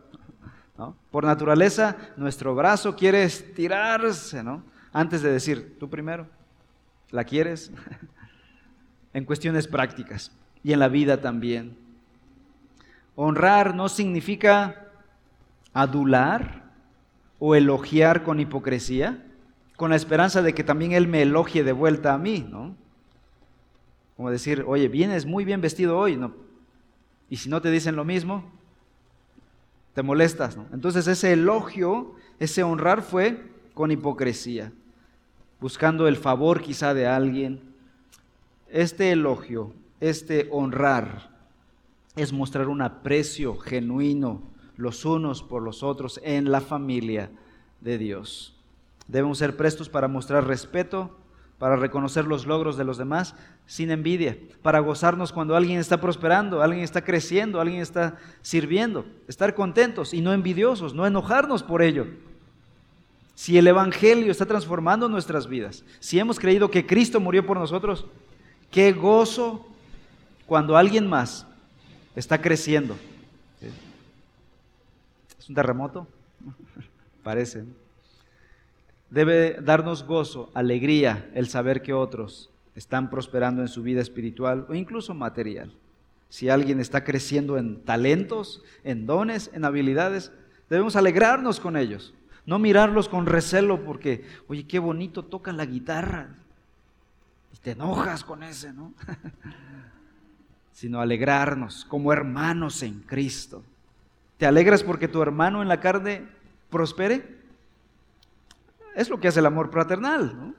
[1.10, 4.64] Por naturaleza, nuestro brazo quiere estirarse, ¿no?
[4.92, 6.26] Antes de decir, tú primero,
[7.10, 7.70] ¿la quieres?
[9.12, 11.83] en cuestiones prácticas y en la vida también.
[13.16, 14.88] Honrar no significa
[15.72, 16.72] adular
[17.38, 19.24] o elogiar con hipocresía,
[19.76, 22.74] con la esperanza de que también Él me elogie de vuelta a mí, ¿no?
[24.16, 26.32] Como decir, oye, vienes muy bien vestido hoy, ¿no?
[27.28, 28.44] Y si no te dicen lo mismo,
[29.94, 30.66] te molestas, ¿no?
[30.72, 34.72] Entonces ese elogio, ese honrar fue con hipocresía,
[35.60, 37.60] buscando el favor quizá de alguien.
[38.68, 41.33] Este elogio, este honrar,
[42.16, 44.42] es mostrar un aprecio genuino
[44.76, 47.30] los unos por los otros en la familia
[47.80, 48.54] de Dios.
[49.06, 51.16] Debemos ser prestos para mostrar respeto,
[51.58, 53.34] para reconocer los logros de los demás
[53.66, 59.54] sin envidia, para gozarnos cuando alguien está prosperando, alguien está creciendo, alguien está sirviendo, estar
[59.54, 62.06] contentos y no envidiosos, no enojarnos por ello.
[63.34, 68.06] Si el Evangelio está transformando nuestras vidas, si hemos creído que Cristo murió por nosotros,
[68.70, 69.66] qué gozo
[70.46, 71.46] cuando alguien más
[72.16, 72.96] está creciendo.
[75.38, 76.06] ¿Es un terremoto?
[77.22, 77.64] Parece.
[79.10, 84.74] Debe darnos gozo, alegría, el saber que otros están prosperando en su vida espiritual o
[84.74, 85.72] incluso material.
[86.28, 90.32] Si alguien está creciendo en talentos, en dones, en habilidades,
[90.68, 92.14] debemos alegrarnos con ellos,
[92.46, 96.30] no mirarlos con recelo porque, oye, qué bonito toca la guitarra.
[97.52, 98.92] Y te enojas con ese, ¿no?
[100.74, 103.62] sino alegrarnos como hermanos en Cristo.
[104.36, 106.28] ¿Te alegras porque tu hermano en la carne
[106.68, 107.38] prospere?
[108.96, 110.54] Es lo que hace el amor fraternal.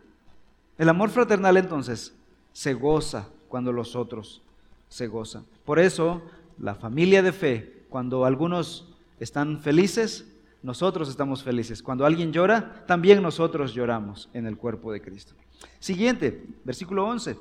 [0.77, 2.15] El amor fraternal entonces
[2.53, 4.41] se goza cuando los otros
[4.87, 5.45] se gozan.
[5.65, 6.21] Por eso
[6.57, 8.87] la familia de fe, cuando algunos
[9.19, 10.31] están felices,
[10.63, 11.83] nosotros estamos felices.
[11.83, 15.33] Cuando alguien llora, también nosotros lloramos en el cuerpo de Cristo.
[15.79, 17.37] Siguiente, versículo 11.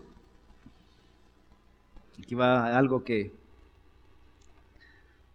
[2.18, 3.32] Aquí va algo que,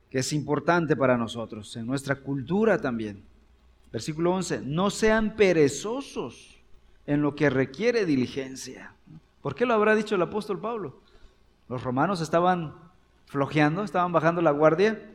[0.10, 3.24] que es importante para nosotros, en nuestra cultura también.
[3.92, 6.60] Versículo 11, no sean perezosos
[7.08, 8.94] en lo que requiere diligencia.
[9.42, 11.00] ¿Por qué lo habrá dicho el apóstol Pablo?
[11.68, 12.76] Los romanos estaban
[13.26, 15.10] flojeando, estaban bajando la guardia.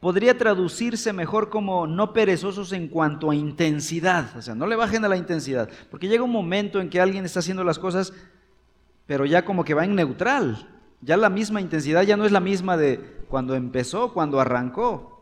[0.00, 5.04] Podría traducirse mejor como no perezosos en cuanto a intensidad, o sea, no le bajen
[5.04, 8.12] a la intensidad, porque llega un momento en que alguien está haciendo las cosas,
[9.06, 10.68] pero ya como que va en neutral,
[11.00, 15.14] ya la misma intensidad ya no es la misma de cuando empezó, cuando arrancó.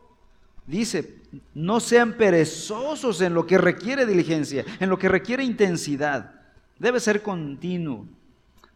[0.67, 1.23] Dice,
[1.55, 6.35] no sean perezosos en lo que requiere diligencia, en lo que requiere intensidad.
[6.79, 8.07] Debe ser continuo.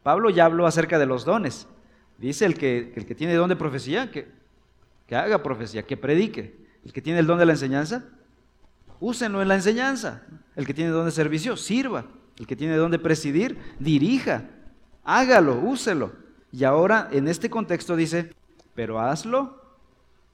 [0.03, 1.69] Pablo ya habló acerca de los dones.
[2.19, 4.29] Dice el que, el que tiene don de profecía, que,
[5.07, 6.66] que haga profecía, que predique.
[6.85, 8.05] El que tiene el don de la enseñanza,
[9.01, 10.23] úsenlo en la enseñanza.
[10.55, 12.07] El que tiene don de servicio, sirva.
[12.38, 14.45] El que tiene don de presidir, dirija.
[15.07, 16.12] Hágalo, úselo.
[16.53, 18.35] Y ahora en este contexto dice,
[18.75, 19.66] pero hazlo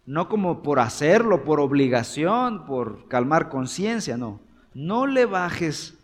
[0.05, 4.41] no como por hacerlo, por obligación, por calmar conciencia, no.
[4.75, 5.95] No le bajes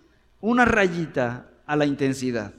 [0.41, 2.55] una rayita a la intensidad.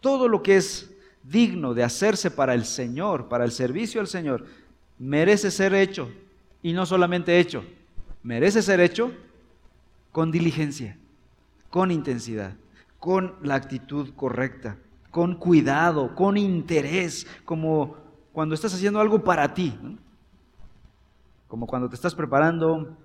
[0.00, 0.90] Todo lo que es
[1.22, 4.44] digno de hacerse para el Señor, para el servicio al Señor,
[4.98, 6.10] merece ser hecho.
[6.62, 7.64] Y no solamente hecho,
[8.22, 9.12] merece ser hecho
[10.12, 10.98] con diligencia,
[11.70, 12.52] con intensidad,
[13.00, 14.76] con la actitud correcta,
[15.10, 17.96] con cuidado, con interés, como
[18.32, 19.76] cuando estás haciendo algo para ti.
[21.48, 22.96] Como cuando te estás preparando,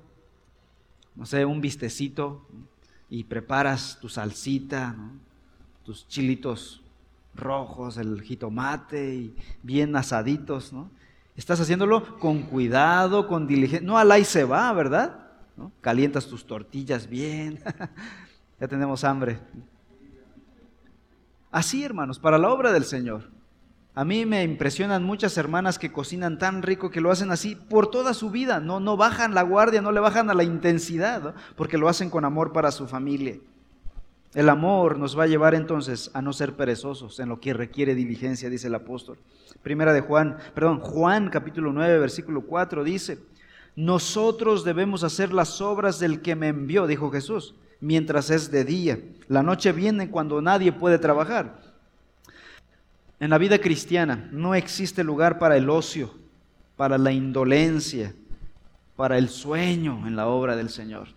[1.15, 2.45] no sé, un vistecito
[3.09, 4.95] y preparas tu salsita,
[5.83, 6.83] tus chilitos
[7.33, 10.91] rojos, el jitomate y bien asaditos, ¿no?
[11.35, 13.85] Estás haciéndolo con cuidado, con diligencia.
[13.85, 15.31] No al ahí se va, ¿verdad?
[15.81, 17.59] Calientas tus tortillas bien.
[18.59, 19.39] ya tenemos hambre.
[21.55, 23.29] Así, hermanos, para la obra del Señor.
[23.93, 27.89] A mí me impresionan muchas hermanas que cocinan tan rico que lo hacen así por
[27.89, 28.59] toda su vida.
[28.59, 32.25] No, no bajan la guardia, no le bajan a la intensidad, porque lo hacen con
[32.25, 33.37] amor para su familia.
[34.33, 37.95] El amor nos va a llevar entonces a no ser perezosos en lo que requiere
[37.95, 39.17] diligencia, dice el apóstol.
[39.63, 43.19] Primera de Juan, perdón, Juan capítulo 9, versículo 4 dice,
[43.77, 48.99] nosotros debemos hacer las obras del que me envió, dijo Jesús, mientras es de día.
[49.27, 51.61] La noche viene cuando nadie puede trabajar.
[53.19, 56.13] En la vida cristiana no existe lugar para el ocio,
[56.75, 58.13] para la indolencia,
[58.95, 61.07] para el sueño en la obra del Señor.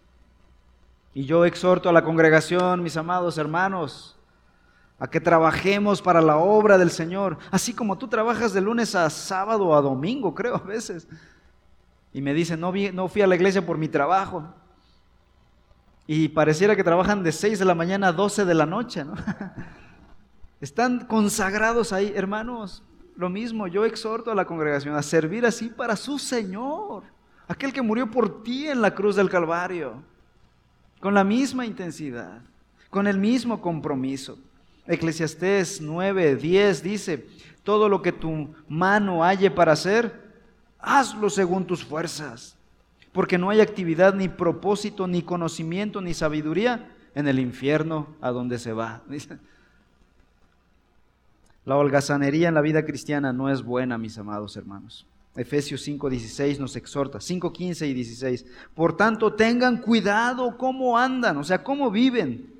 [1.14, 4.16] Y yo exhorto a la congregación, mis amados hermanos,
[4.98, 9.08] a que trabajemos para la obra del Señor, así como tú trabajas de lunes a
[9.10, 11.08] sábado a domingo, creo a veces.
[12.12, 14.44] Y me dicen, no, no fui a la iglesia por mi trabajo.
[16.08, 19.14] Y pareciera que trabajan de 6 de la mañana a 12 de la noche, ¿no?
[20.60, 22.82] Están consagrados ahí, hermanos.
[23.14, 27.04] Lo mismo, yo exhorto a la congregación a servir así para su Señor,
[27.46, 30.02] aquel que murió por ti en la cruz del Calvario
[31.00, 32.40] con la misma intensidad,
[32.90, 34.38] con el mismo compromiso.
[34.86, 37.26] Eclesiastés 9, 10 dice,
[37.62, 40.28] todo lo que tu mano halle para hacer,
[40.78, 42.56] hazlo según tus fuerzas,
[43.18, 48.60] porque no hay actividad, ni propósito, ni conocimiento, ni sabiduría en el infierno a donde
[48.60, 49.02] se va.
[51.64, 55.04] La holgazanería en la vida cristiana no es buena, mis amados hermanos.
[55.34, 58.46] Efesios 5:16 nos exhorta, 5:15 y 16.
[58.72, 62.54] Por tanto, tengan cuidado cómo andan, o sea, cómo viven,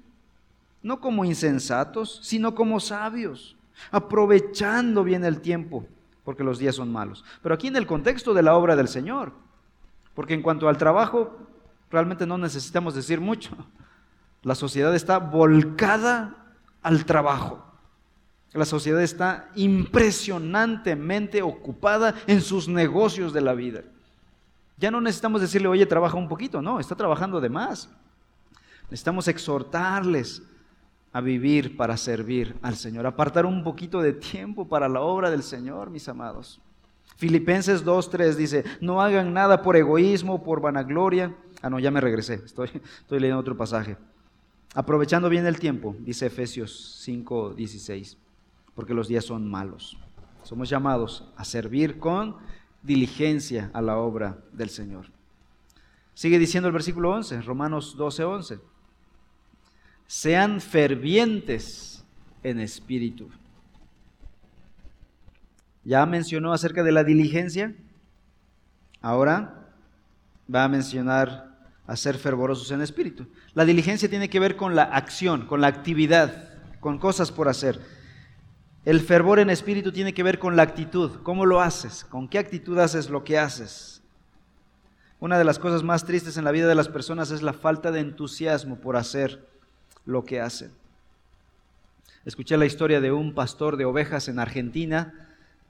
[0.82, 3.56] no como insensatos, sino como sabios,
[3.92, 5.86] aprovechando bien el tiempo,
[6.24, 7.24] porque los días son malos.
[7.44, 9.46] Pero aquí en el contexto de la obra del Señor,
[10.18, 11.38] porque en cuanto al trabajo,
[11.92, 13.52] realmente no necesitamos decir mucho.
[14.42, 16.34] La sociedad está volcada
[16.82, 17.64] al trabajo.
[18.52, 23.84] La sociedad está impresionantemente ocupada en sus negocios de la vida.
[24.76, 27.88] Ya no necesitamos decirle, oye, trabaja un poquito, no, está trabajando de más.
[28.90, 30.42] Necesitamos exhortarles
[31.12, 35.44] a vivir para servir al Señor, apartar un poquito de tiempo para la obra del
[35.44, 36.60] Señor, mis amados.
[37.18, 41.34] Filipenses 2.3 dice, no hagan nada por egoísmo, por vanagloria.
[41.60, 43.98] Ah, no, ya me regresé, estoy, estoy leyendo otro pasaje.
[44.74, 48.16] Aprovechando bien el tiempo, dice Efesios 5.16
[48.78, 49.96] porque los días son malos.
[50.44, 52.36] Somos llamados a servir con
[52.80, 55.06] diligencia a la obra del Señor.
[56.14, 58.60] Sigue diciendo el versículo 11, Romanos 12, 11.
[60.06, 62.04] Sean fervientes
[62.44, 63.28] en espíritu.
[65.88, 67.74] Ya mencionó acerca de la diligencia.
[69.00, 69.70] Ahora
[70.54, 73.26] va a mencionar a ser fervorosos en espíritu.
[73.54, 77.80] La diligencia tiene que ver con la acción, con la actividad, con cosas por hacer.
[78.84, 81.22] El fervor en espíritu tiene que ver con la actitud.
[81.22, 82.04] ¿Cómo lo haces?
[82.04, 84.02] ¿Con qué actitud haces lo que haces?
[85.20, 87.92] Una de las cosas más tristes en la vida de las personas es la falta
[87.92, 89.48] de entusiasmo por hacer
[90.04, 90.70] lo que hacen.
[92.26, 95.24] Escuché la historia de un pastor de ovejas en Argentina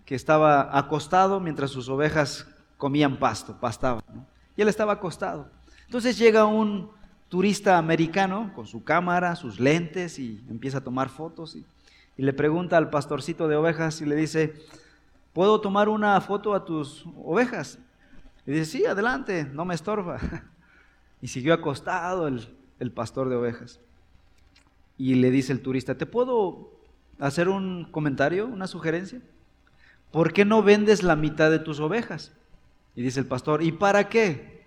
[0.09, 4.03] que estaba acostado mientras sus ovejas comían pasto, pastaban.
[4.57, 5.51] Y él estaba acostado.
[5.85, 6.90] Entonces llega un
[7.29, 11.57] turista americano con su cámara, sus lentes y empieza a tomar fotos.
[11.57, 11.66] Y
[12.18, 14.53] y le pregunta al pastorcito de ovejas y le dice,
[15.33, 17.79] ¿puedo tomar una foto a tus ovejas?
[18.44, 20.18] Y dice, sí, adelante, no me estorba.
[21.21, 22.47] Y siguió acostado el,
[22.79, 23.81] el pastor de ovejas.
[24.97, 26.71] Y le dice el turista, ¿te puedo
[27.18, 29.21] hacer un comentario, una sugerencia?
[30.11, 32.33] ¿Por qué no vendes la mitad de tus ovejas?
[32.94, 34.66] Y dice el pastor, ¿y para qué?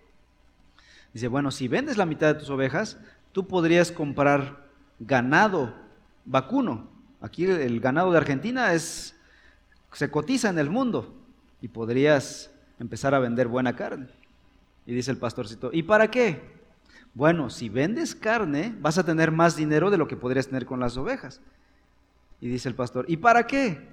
[1.13, 2.97] Dice, bueno, si vendes la mitad de tus ovejas,
[3.31, 4.67] tú podrías comprar
[4.99, 5.73] ganado
[6.25, 9.15] vacuno Aquí el ganado de Argentina es,
[9.93, 11.13] se cotiza en el mundo
[11.61, 14.07] y podrías empezar a vender buena carne.
[14.87, 16.41] Y dice el pastorcito, ¿y para qué?
[17.13, 20.79] Bueno, si vendes carne, vas a tener más dinero de lo que podrías tener con
[20.79, 21.41] las ovejas.
[22.39, 23.87] Y dice el pastor, ¿y para qué?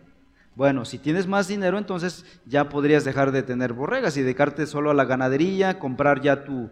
[0.59, 4.91] Bueno, si tienes más dinero, entonces ya podrías dejar de tener borregas y dedicarte solo
[4.91, 6.69] a la ganadería, comprar ya tu,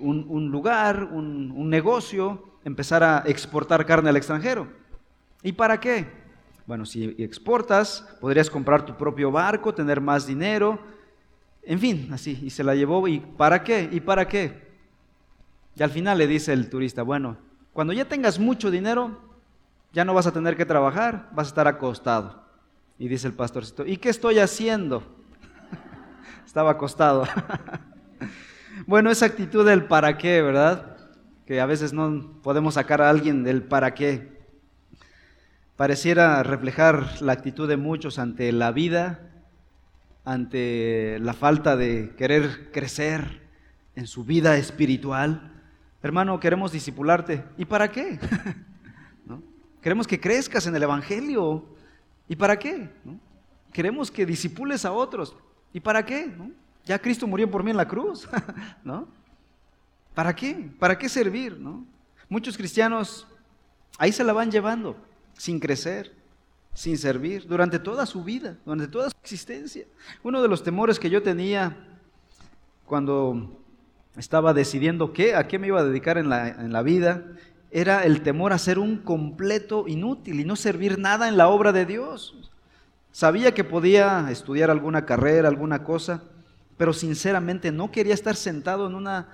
[0.00, 4.68] un, lugar, un negocio, empezar a exportar carne al extranjero.
[5.42, 6.06] ¿Y para qué?
[6.66, 10.78] Bueno, si exportas, podrías comprar tu propio barco, tener más dinero,
[11.62, 12.40] en fin, así.
[12.42, 13.86] Y se la llevó, ¿y para qué?
[13.92, 14.66] ¿Y para qué?
[15.74, 17.36] Y al final le dice el turista, bueno,
[17.74, 19.20] cuando ya tengas mucho dinero,
[19.92, 22.45] ya no vas a tener que trabajar, vas a estar acostado.
[22.98, 25.02] Y dice el pastorcito, ¿y qué estoy haciendo?
[26.46, 27.24] Estaba acostado.
[28.86, 30.98] Bueno, esa actitud del para qué, ¿verdad?
[31.46, 34.36] Que a veces no podemos sacar a alguien del para qué.
[35.76, 39.30] Pareciera reflejar la actitud de muchos ante la vida,
[40.24, 43.42] ante la falta de querer crecer
[43.94, 45.52] en su vida espiritual.
[46.02, 47.44] Hermano, queremos discipularte.
[47.56, 48.20] ¿Y para qué?
[49.82, 51.75] Queremos que crezcas en el Evangelio.
[52.28, 52.88] ¿Y para qué?
[53.72, 55.36] Queremos que disipules a otros.
[55.72, 56.32] ¿Y para qué?
[56.84, 58.28] Ya Cristo murió por mí en la cruz.
[58.84, 59.08] ¿no?
[60.14, 60.70] ¿Para qué?
[60.78, 61.58] ¿Para qué servir?
[61.58, 61.84] ¿no?
[62.28, 63.26] Muchos cristianos
[63.98, 64.96] ahí se la van llevando,
[65.34, 66.12] sin crecer,
[66.74, 69.86] sin servir, durante toda su vida, durante toda su existencia.
[70.22, 71.76] Uno de los temores que yo tenía
[72.84, 73.60] cuando
[74.16, 77.24] estaba decidiendo qué, a qué me iba a dedicar en la, en la vida,
[77.70, 81.72] era el temor a ser un completo inútil y no servir nada en la obra
[81.72, 82.34] de Dios.
[83.12, 86.22] Sabía que podía estudiar alguna carrera, alguna cosa,
[86.76, 89.28] pero sinceramente no quería estar sentado en, una,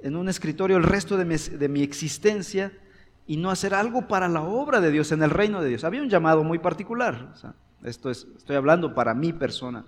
[0.00, 2.72] en un escritorio el resto de mi, de mi existencia
[3.26, 5.84] y no hacer algo para la obra de Dios, en el reino de Dios.
[5.84, 7.32] Había un llamado muy particular,
[7.84, 9.84] esto es, estoy hablando para mi persona,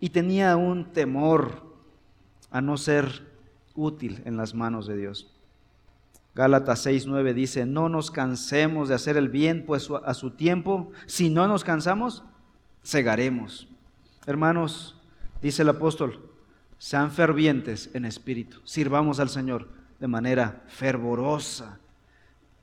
[0.00, 1.62] y tenía un temor
[2.50, 3.26] a no ser
[3.74, 5.31] útil en las manos de Dios.
[6.34, 11.28] Gálatas 6:9 dice, no nos cansemos de hacer el bien, pues a su tiempo, si
[11.28, 12.24] no nos cansamos,
[12.82, 13.68] cegaremos.
[14.26, 14.98] Hermanos,
[15.42, 16.30] dice el apóstol,
[16.78, 19.68] sean fervientes en espíritu, sirvamos al Señor
[20.00, 21.78] de manera fervorosa.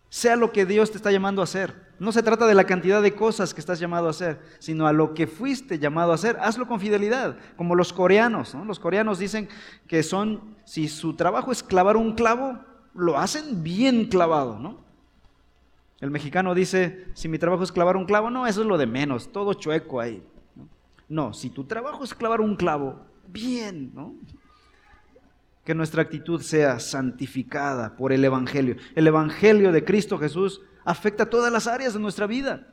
[0.10, 1.90] Sea lo que Dios te está llamando a hacer.
[2.00, 4.94] No se trata de la cantidad de cosas que estás llamado a hacer, sino a
[4.94, 6.38] lo que fuiste llamado a hacer.
[6.42, 8.56] Hazlo con fidelidad, como los coreanos.
[8.66, 9.48] Los coreanos dicen
[9.86, 12.60] que son, si su trabajo es clavar un clavo,
[13.00, 14.78] lo hacen bien clavado, ¿no?
[16.00, 18.88] El mexicano dice, si mi trabajo es clavar un clavo, no, eso es lo de
[18.88, 20.24] menos, todo chueco ahí.
[21.10, 24.14] No, si tu trabajo es clavar un clavo, bien, ¿no?
[25.66, 28.78] Que nuestra actitud sea santificada por el Evangelio.
[28.96, 32.68] El Evangelio de Cristo Jesús afecta todas las áreas de nuestra vida.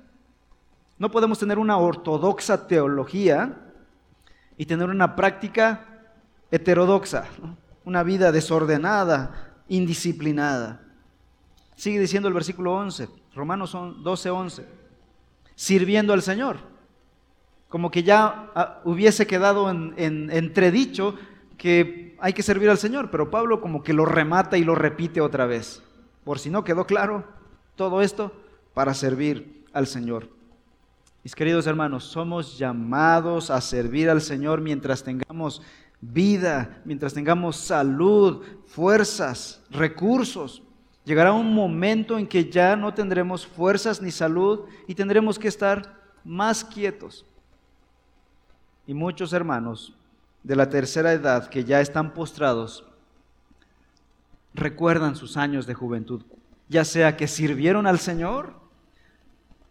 [0.98, 3.72] No podemos tener una ortodoxa teología
[4.56, 6.04] y tener una práctica
[6.50, 7.26] heterodoxa,
[7.84, 10.80] una vida desordenada, indisciplinada.
[11.76, 14.66] Sigue diciendo el versículo 11, Romanos 12, 11,
[15.54, 16.58] sirviendo al Señor.
[17.68, 21.16] Como que ya ah, hubiese quedado en, en, entredicho
[21.58, 25.20] que hay que servir al Señor, pero Pablo como que lo remata y lo repite
[25.20, 25.82] otra vez.
[26.24, 27.24] Por si no quedó claro,
[27.74, 28.32] todo esto
[28.72, 30.28] para servir al Señor.
[31.26, 35.60] Mis queridos hermanos, somos llamados a servir al Señor mientras tengamos
[36.00, 40.62] vida, mientras tengamos salud, fuerzas, recursos.
[41.04, 46.02] Llegará un momento en que ya no tendremos fuerzas ni salud y tendremos que estar
[46.24, 47.24] más quietos.
[48.86, 49.96] Y muchos hermanos
[50.42, 52.84] de la tercera edad que ya están postrados
[54.54, 56.22] recuerdan sus años de juventud,
[56.68, 58.54] ya sea que sirvieron al Señor,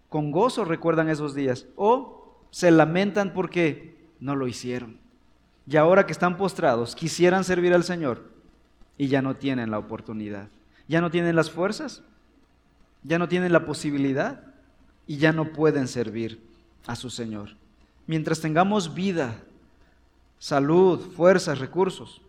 [0.09, 5.04] con gozo recuerdan esos días, o se lamentan porque no lo hicieron.
[5.67, 8.23] Y ahora que están postrados, quisieran servir al Señor
[8.97, 10.47] y ya no tienen la oportunidad.
[10.87, 12.03] Ya no tienen las fuerzas,
[13.03, 14.43] ya no tienen la posibilidad
[15.07, 16.41] y ya no pueden servir
[16.85, 17.49] a su Señor.
[18.07, 19.35] Mientras tengamos vida,
[20.37, 22.21] salud, fuerzas, recursos,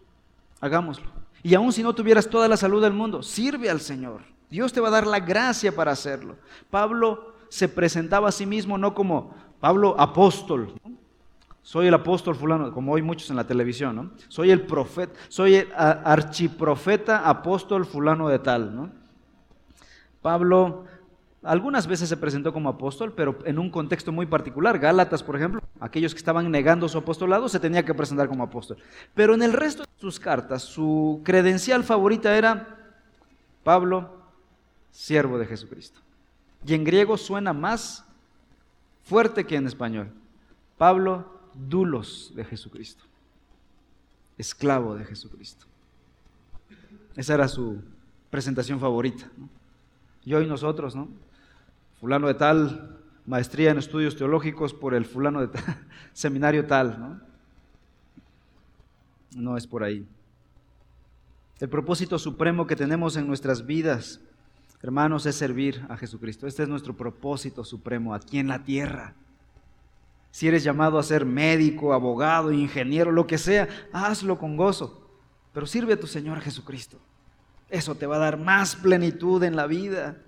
[0.61, 1.07] hagámoslo.
[1.43, 4.23] Y aun si no tuvieras toda la salud del mundo, sirve al Señor.
[4.51, 6.37] Dios te va a dar la gracia para hacerlo.
[6.71, 10.73] Pablo se presentaba a sí mismo no como Pablo apóstol,
[11.67, 14.11] soy el apóstol fulano, como hoy muchos en la televisión, ¿no?
[14.29, 18.93] Soy el profeta, soy el archiprofeta apóstol fulano de tal, ¿no?
[20.23, 20.85] Pablo
[21.43, 24.79] algunas veces se presentó como apóstol, pero en un contexto muy particular.
[24.79, 28.77] Gálatas, por ejemplo, aquellos que estaban negando su apostolado se tenía que presentar como apóstol.
[29.13, 32.79] Pero en el resto de sus cartas, su credencial favorita era
[33.65, 34.09] Pablo,
[34.93, 35.99] siervo de Jesucristo.
[36.65, 38.05] Y en griego suena más
[39.03, 40.13] fuerte que en español.
[40.79, 43.05] Pablo, dulos de Jesucristo,
[44.39, 45.67] esclavo de Jesucristo.
[47.17, 47.83] Esa era su
[48.31, 49.31] presentación favorita.
[50.25, 51.09] Y hoy nosotros, ¿no?
[52.01, 57.21] Fulano de tal, maestría en estudios teológicos por el fulano de tal, seminario tal, ¿no?
[59.35, 60.07] No es por ahí.
[61.59, 64.21] El propósito supremo que tenemos en nuestras vidas,
[64.83, 66.47] hermanos, es servir a Jesucristo.
[66.47, 69.15] Este es nuestro propósito supremo aquí en la tierra.
[70.31, 75.09] Si eres llamado a ser médico, abogado, ingeniero, lo que sea, hazlo con gozo.
[75.53, 76.99] Pero sirve a tu Señor Jesucristo.
[77.71, 80.19] Eso te va a dar más plenitud en la vida.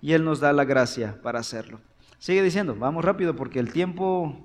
[0.00, 1.80] Y Él nos da la gracia para hacerlo.
[2.18, 4.38] Sigue diciendo, vamos rápido porque el tiempo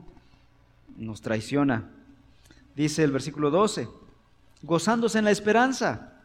[0.95, 1.91] nos traiciona.
[2.75, 3.87] Dice el versículo 12,
[4.61, 6.16] gozándose en la esperanza.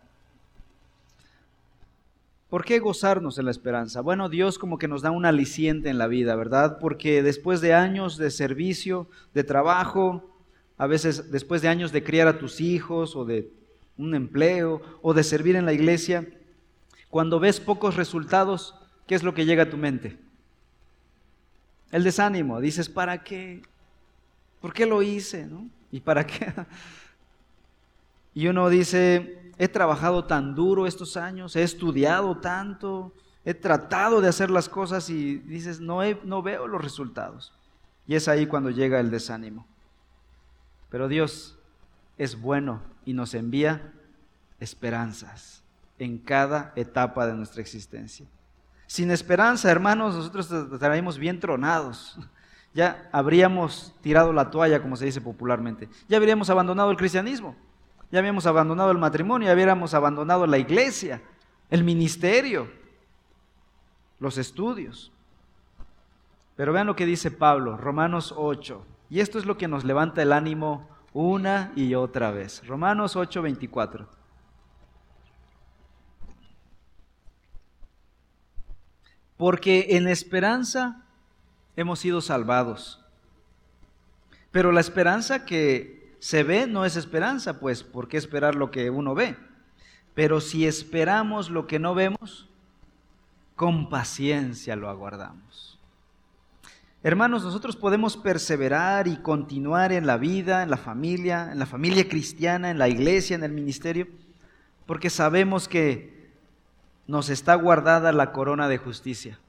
[2.53, 4.03] ¿Por qué gozarnos en la esperanza?
[4.03, 6.77] Bueno, Dios como que nos da un aliciente en la vida, ¿verdad?
[6.79, 10.37] Porque después de años de servicio, de trabajo,
[10.77, 13.51] a veces después de años de criar a tus hijos o de
[13.97, 16.29] un empleo o de servir en la iglesia,
[17.09, 18.75] cuando ves pocos resultados,
[19.07, 20.19] ¿qué es lo que llega a tu mente?
[21.91, 22.61] El desánimo.
[22.61, 23.63] Dices, ¿para qué?
[24.61, 25.49] ¿Por qué lo hice?
[25.91, 26.53] ¿Y para qué?
[28.35, 34.29] Y uno dice, he trabajado tan duro estos años, he estudiado tanto, he tratado de
[34.29, 37.55] hacer las cosas y dices, no, no veo los resultados.
[38.05, 39.65] Y es ahí cuando llega el desánimo.
[40.91, 41.57] Pero Dios
[42.19, 43.93] es bueno y nos envía
[44.59, 45.63] esperanzas
[45.97, 48.27] en cada etapa de nuestra existencia.
[48.89, 52.19] Sin esperanza, hermanos, nosotros estaríamos bien tronados.
[52.75, 55.89] Ya habríamos tirado la toalla, como se dice popularmente.
[56.09, 57.55] Ya habríamos abandonado el cristianismo
[58.13, 61.23] ya habíamos abandonado el matrimonio, ya habíamos abandonado la iglesia,
[61.71, 62.71] el ministerio,
[64.21, 65.11] los estudios.
[66.55, 68.85] Pero vean lo que dice Pablo, Romanos 8.
[69.09, 72.67] Y esto es lo que nos levanta el ánimo una y otra vez.
[72.67, 74.07] Romanos 8, 24.
[79.39, 81.03] Porque en esperanza
[81.77, 83.03] hemos sido salvados.
[84.51, 88.91] Pero la esperanza que se ve no es esperanza, pues, ¿por qué esperar lo que
[88.91, 89.37] uno ve?
[90.15, 92.49] Pero si esperamos lo que no vemos,
[93.57, 95.81] con paciencia lo aguardamos.
[97.03, 102.09] Hermanos, nosotros podemos perseverar y continuar en la vida, en la familia, en la familia
[102.09, 104.07] cristiana, en la iglesia, en el ministerio,
[104.87, 106.31] porque sabemos que
[107.09, 109.41] nos está guardada la corona de justicia.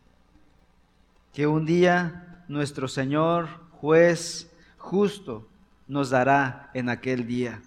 [1.33, 5.47] Que un día nuestro Señor, juez justo,
[5.93, 7.61] nos dará en aquel día.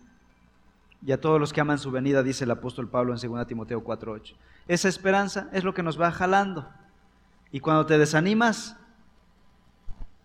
[1.07, 3.83] Y a todos los que aman su venida, dice el apóstol Pablo en 2 Timoteo
[3.83, 4.35] 4:8.
[4.67, 6.69] Esa esperanza es lo que nos va jalando.
[7.53, 8.77] Y cuando te desanimas,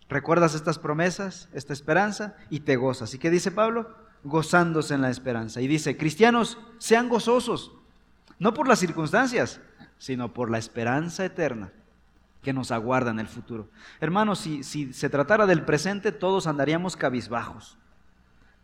[0.09, 3.13] recuerdas estas promesas, esta esperanza, y te gozas.
[3.13, 3.95] ¿Y qué dice Pablo?
[4.23, 5.61] Gozándose en la esperanza.
[5.61, 7.71] Y dice, cristianos, sean gozosos,
[8.39, 9.61] no por las circunstancias,
[9.99, 11.71] sino por la esperanza eterna
[12.41, 13.69] que nos aguarda en el futuro.
[13.99, 17.77] Hermanos, si, si se tratara del presente, todos andaríamos cabizbajos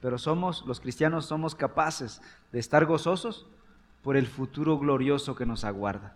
[0.02, 2.22] pero somos, los cristianos somos capaces
[2.52, 3.48] de estar gozosos
[4.04, 6.16] por el futuro glorioso que nos aguarda.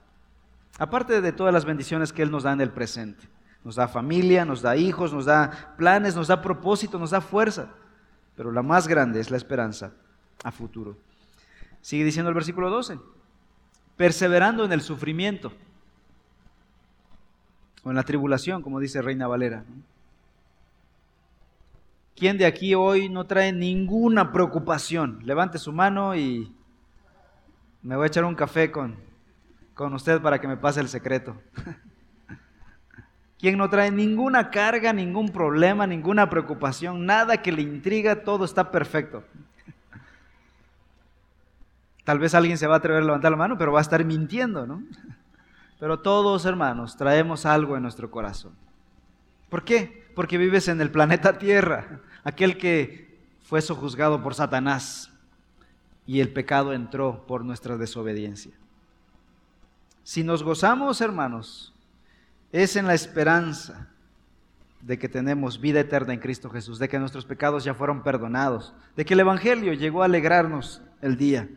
[0.77, 3.27] Aparte de todas las bendiciones que Él nos da en el presente.
[3.63, 7.69] Nos da familia, nos da hijos, nos da planes, nos da propósito, nos da fuerza.
[8.35, 9.91] Pero la más grande es la esperanza
[10.43, 10.97] a futuro.
[11.81, 12.99] Sigue diciendo el versículo 12.
[13.97, 15.51] Perseverando en el sufrimiento
[17.83, 19.63] o en la tribulación, como dice Reina Valera.
[22.21, 25.17] ¿Quién de aquí hoy no trae ninguna preocupación?
[25.23, 26.55] Levante su mano y
[27.81, 28.95] me voy a echar un café con,
[29.73, 31.41] con usted para que me pase el secreto.
[33.39, 38.69] ¿Quién no trae ninguna carga, ningún problema, ninguna preocupación, nada que le intriga, todo está
[38.69, 39.23] perfecto?
[42.03, 44.05] Tal vez alguien se va a atrever a levantar la mano, pero va a estar
[44.05, 44.83] mintiendo, ¿no?
[45.79, 48.51] Pero todos, hermanos, traemos algo en nuestro corazón.
[49.49, 50.05] ¿Por qué?
[50.13, 55.11] Porque vives en el planeta Tierra aquel que fue sojuzgado por Satanás
[56.05, 58.53] y el pecado entró por nuestra desobediencia.
[60.03, 61.73] Si nos gozamos, hermanos,
[62.51, 63.87] es en la esperanza
[64.81, 68.73] de que tenemos vida eterna en Cristo Jesús, de que nuestros pecados ya fueron perdonados,
[68.95, 71.47] de que el Evangelio llegó a alegrarnos el día.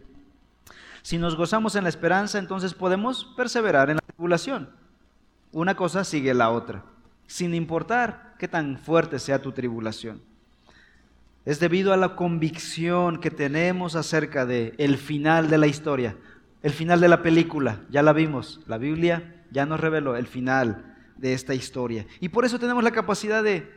[1.03, 4.71] Si nos gozamos en la esperanza, entonces podemos perseverar en la tribulación.
[5.53, 6.85] Una cosa sigue la otra,
[7.27, 10.21] sin importar qué tan fuerte sea tu tribulación
[11.45, 16.17] es debido a la convicción que tenemos acerca de el final de la historia,
[16.63, 20.97] el final de la película, ya la vimos, la Biblia ya nos reveló el final
[21.17, 22.07] de esta historia.
[22.21, 23.71] Y por eso tenemos la capacidad de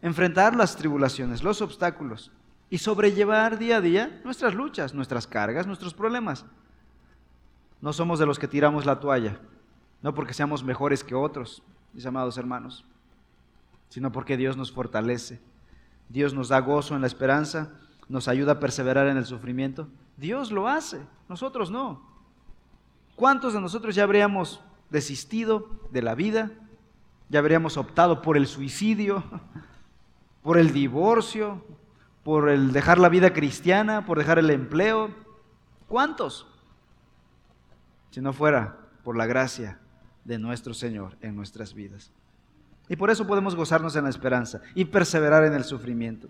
[0.00, 2.32] enfrentar las tribulaciones, los obstáculos
[2.70, 6.46] y sobrellevar día a día nuestras luchas, nuestras cargas, nuestros problemas.
[7.82, 9.38] No somos de los que tiramos la toalla,
[10.00, 12.86] no porque seamos mejores que otros, mis amados hermanos,
[13.90, 15.38] sino porque Dios nos fortalece
[16.08, 17.70] Dios nos da gozo en la esperanza,
[18.08, 19.88] nos ayuda a perseverar en el sufrimiento.
[20.16, 22.02] Dios lo hace, nosotros no.
[23.16, 26.50] ¿Cuántos de nosotros ya habríamos desistido de la vida?
[27.28, 29.24] Ya habríamos optado por el suicidio,
[30.42, 31.64] por el divorcio,
[32.24, 35.10] por el dejar la vida cristiana, por dejar el empleo.
[35.88, 36.46] ¿Cuántos?
[38.10, 39.78] Si no fuera por la gracia
[40.24, 42.12] de nuestro Señor en nuestras vidas.
[42.88, 46.28] Y por eso podemos gozarnos en la esperanza y perseverar en el sufrimiento.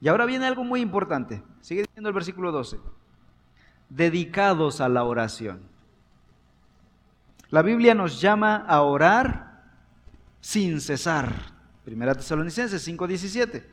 [0.00, 1.42] Y ahora viene algo muy importante.
[1.60, 2.78] Sigue diciendo el versículo 12.
[3.88, 5.60] Dedicados a la oración.
[7.50, 9.62] La Biblia nos llama a orar
[10.40, 11.32] sin cesar.
[11.84, 13.64] Primera Tesalonicenses 5:17.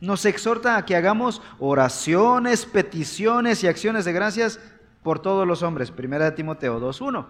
[0.00, 4.60] Nos exhorta a que hagamos oraciones, peticiones y acciones de gracias
[5.02, 5.90] por todos los hombres.
[5.90, 7.26] Primera Timoteo 2:1.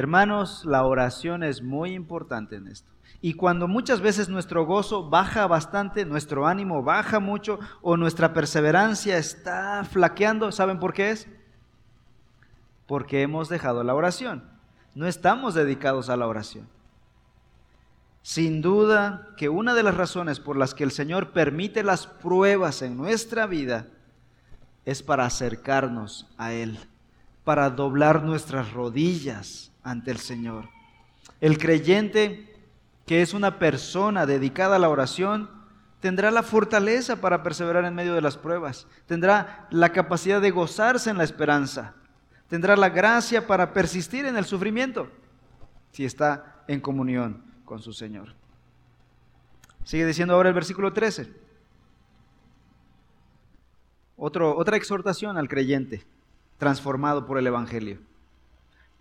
[0.00, 2.90] Hermanos, la oración es muy importante en esto.
[3.20, 9.18] Y cuando muchas veces nuestro gozo baja bastante, nuestro ánimo baja mucho o nuestra perseverancia
[9.18, 11.28] está flaqueando, ¿saben por qué es?
[12.86, 14.48] Porque hemos dejado la oración.
[14.94, 16.66] No estamos dedicados a la oración.
[18.22, 22.80] Sin duda que una de las razones por las que el Señor permite las pruebas
[22.80, 23.88] en nuestra vida
[24.86, 26.78] es para acercarnos a Él,
[27.44, 30.68] para doblar nuestras rodillas ante el Señor.
[31.40, 32.50] El creyente
[33.10, 35.50] que es una persona dedicada a la oración,
[35.98, 41.10] tendrá la fortaleza para perseverar en medio de las pruebas, tendrá la capacidad de gozarse
[41.10, 41.94] en la esperanza,
[42.48, 45.10] tendrá la gracia para persistir en el sufrimiento,
[45.90, 48.32] si está en comunión con su Señor.
[49.82, 51.32] Sigue diciendo ahora el versículo 13.
[54.14, 56.04] otra exhortación al creyente
[56.58, 57.98] transformado por el Evangelio.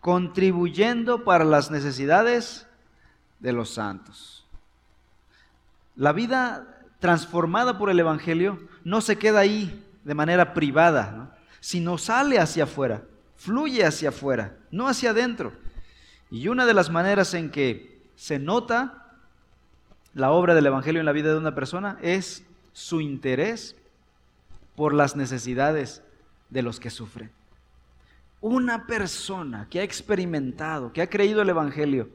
[0.02, 2.68] Contribuyendo para las necesidades
[3.40, 4.46] de los santos.
[5.96, 12.40] La vida transformada por el Evangelio no se queda ahí de manera privada, sino sale
[12.40, 13.04] hacia afuera,
[13.36, 15.54] fluye hacia afuera, no hacia adentro.
[16.32, 19.18] Y una de las maneras en que se nota
[20.14, 22.44] la obra del Evangelio en la vida de una persona es
[22.74, 23.76] su interés
[24.76, 26.02] por las necesidades
[26.50, 27.32] de los que sufren.
[28.42, 32.10] Una persona que ha experimentado, que ha creído el Evangelio,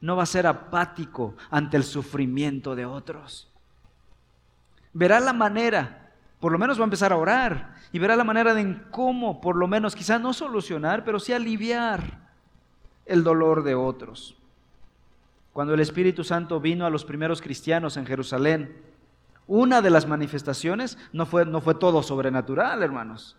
[0.00, 3.48] no va a ser apático ante el sufrimiento de otros.
[4.92, 6.10] Verá la manera,
[6.40, 9.40] por lo menos va a empezar a orar y verá la manera de en cómo,
[9.40, 12.30] por lo menos, quizá no solucionar, pero sí aliviar
[13.06, 14.36] el dolor de otros.
[15.52, 18.76] Cuando el Espíritu Santo vino a los primeros cristianos en Jerusalén,
[19.46, 23.36] una de las manifestaciones no fue, no fue todo sobrenatural, hermanos.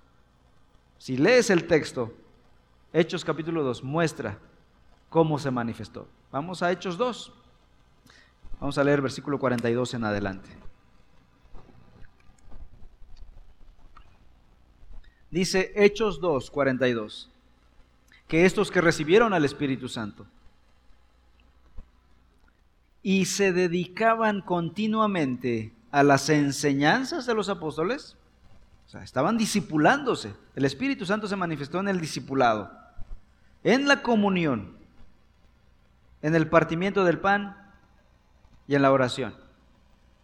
[0.97, 2.13] Si lees el texto,
[2.93, 4.37] Hechos capítulo 2 muestra
[5.09, 6.07] cómo se manifestó.
[6.31, 7.33] Vamos a Hechos 2.
[8.59, 10.49] Vamos a leer versículo 42 en adelante.
[15.29, 17.29] Dice Hechos 2, 42,
[18.27, 20.27] que estos que recibieron al Espíritu Santo
[23.01, 28.17] y se dedicaban continuamente a las enseñanzas de los apóstoles,
[28.99, 30.33] estaban disipulándose.
[30.55, 32.71] El Espíritu Santo se manifestó en el discipulado,
[33.63, 34.75] en la comunión,
[36.21, 37.57] en el partimiento del pan
[38.67, 39.35] y en la oración.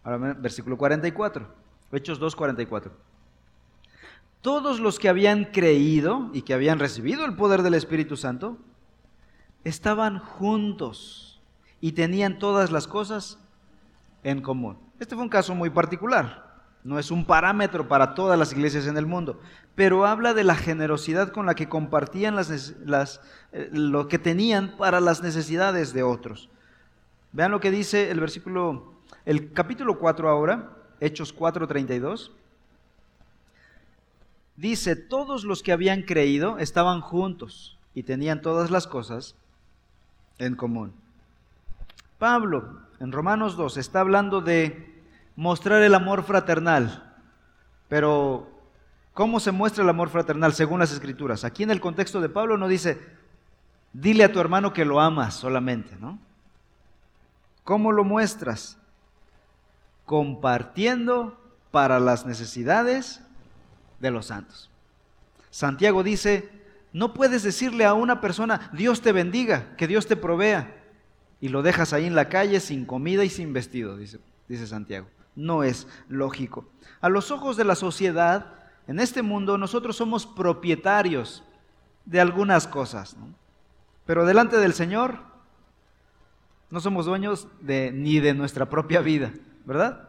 [0.04, 1.46] Ahora, versículo 44,
[1.92, 2.92] Hechos 2, 44.
[4.42, 8.58] Todos los que habían creído y que habían recibido el poder del Espíritu Santo
[9.64, 11.40] estaban juntos
[11.80, 13.38] y tenían todas las cosas
[14.22, 14.78] en común.
[15.00, 16.47] Este fue un caso muy particular
[16.84, 19.40] no es un parámetro para todas las iglesias en el mundo,
[19.74, 22.50] pero habla de la generosidad con la que compartían las,
[23.52, 26.48] eh, lo que tenían para las necesidades de otros.
[27.32, 30.70] Vean lo que dice el versículo, el capítulo 4 ahora,
[31.00, 32.32] Hechos 4:32.
[34.56, 39.36] Dice, todos los que habían creído estaban juntos y tenían todas las cosas
[40.38, 40.92] en común.
[42.18, 44.97] Pablo, en Romanos 2, está hablando de
[45.38, 47.16] mostrar el amor fraternal.
[47.88, 48.50] Pero,
[49.14, 51.44] ¿cómo se muestra el amor fraternal según las escrituras?
[51.44, 52.98] Aquí en el contexto de Pablo no dice,
[53.92, 56.18] dile a tu hermano que lo amas solamente, ¿no?
[57.62, 58.78] ¿Cómo lo muestras?
[60.06, 63.20] Compartiendo para las necesidades
[64.00, 64.72] de los santos.
[65.50, 66.50] Santiago dice,
[66.92, 70.74] no puedes decirle a una persona, Dios te bendiga, que Dios te provea,
[71.40, 74.18] y lo dejas ahí en la calle sin comida y sin vestido, dice,
[74.48, 75.06] dice Santiago
[75.38, 76.68] no es lógico.
[77.00, 78.54] A los ojos de la sociedad,
[78.86, 81.44] en este mundo nosotros somos propietarios
[82.04, 83.16] de algunas cosas,
[84.04, 85.20] pero delante del Señor
[86.70, 89.32] no somos dueños de, ni de nuestra propia vida,
[89.64, 90.08] ¿verdad?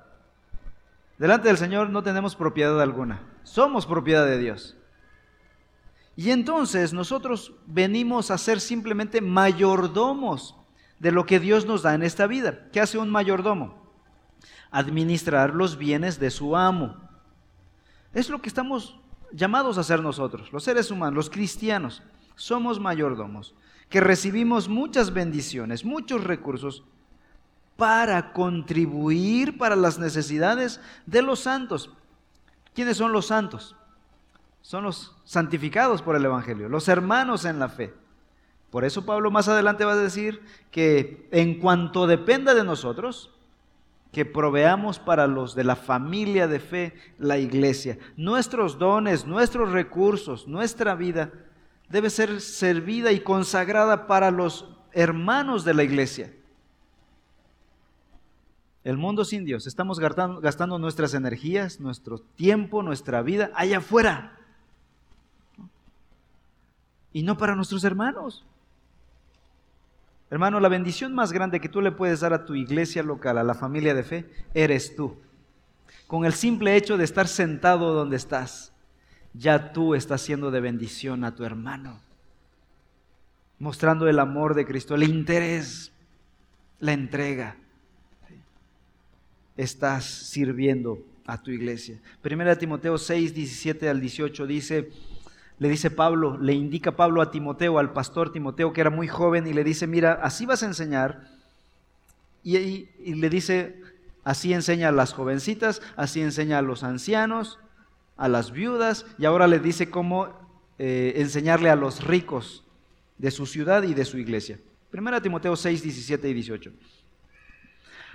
[1.18, 4.78] Delante del Señor no tenemos propiedad alguna, somos propiedad de Dios.
[6.16, 10.56] Y entonces nosotros venimos a ser simplemente mayordomos
[11.00, 12.68] de lo que Dios nos da en esta vida.
[12.74, 13.79] ¿Qué hace un mayordomo?
[14.72, 16.96] Administrar los bienes de su amo.
[18.14, 19.00] Es lo que estamos
[19.32, 22.02] llamados a hacer nosotros, los seres humanos, los cristianos.
[22.36, 23.54] Somos mayordomos,
[23.90, 26.84] que recibimos muchas bendiciones, muchos recursos,
[27.76, 31.92] para contribuir para las necesidades de los santos.
[32.74, 33.76] ¿Quiénes son los santos?
[34.62, 37.94] Son los santificados por el Evangelio, los hermanos en la fe.
[38.70, 40.42] Por eso Pablo más adelante va a decir
[40.72, 43.32] que en cuanto dependa de nosotros,
[44.12, 47.98] que proveamos para los de la familia de fe, la iglesia.
[48.18, 51.32] Nuestros dones, nuestros recursos, nuestra vida
[51.90, 56.34] debe ser servida y consagrada para los hermanos de la iglesia.
[58.84, 64.40] El mundo sin Dios, estamos gastando, nuestras energías, nuestro tiempo, nuestra vida allá afuera.
[67.12, 68.46] Y no para nuestros hermanos.
[70.32, 73.44] Hermano, la bendición más grande que tú le puedes dar a tu iglesia local, a
[73.44, 75.18] la familia de fe, eres tú.
[76.06, 78.72] Con el simple hecho de estar sentado donde estás,
[79.34, 82.00] ya tú estás siendo de bendición a tu hermano,
[83.58, 85.92] mostrando el amor de Cristo, el interés,
[86.80, 87.56] la entrega.
[89.58, 92.00] Estás sirviendo a tu iglesia.
[92.22, 94.90] Primera Timoteo 6, 17 al 18 dice,
[95.60, 99.46] le dice Pablo, le indica Pablo a Timoteo, al pastor Timoteo, que era muy joven,
[99.46, 101.28] y le dice, mira, así vas a enseñar.
[102.44, 103.82] Y, le dice,
[104.24, 107.60] así enseña a las jovencitas, así enseña a los ancianos,
[108.16, 110.30] a las viudas, y ahora le dice cómo
[110.78, 112.64] eh, enseñarle a los ricos
[113.18, 114.60] de su ciudad y de su iglesia.
[114.92, 116.72] Primera Timoteo 6, 17 y 18.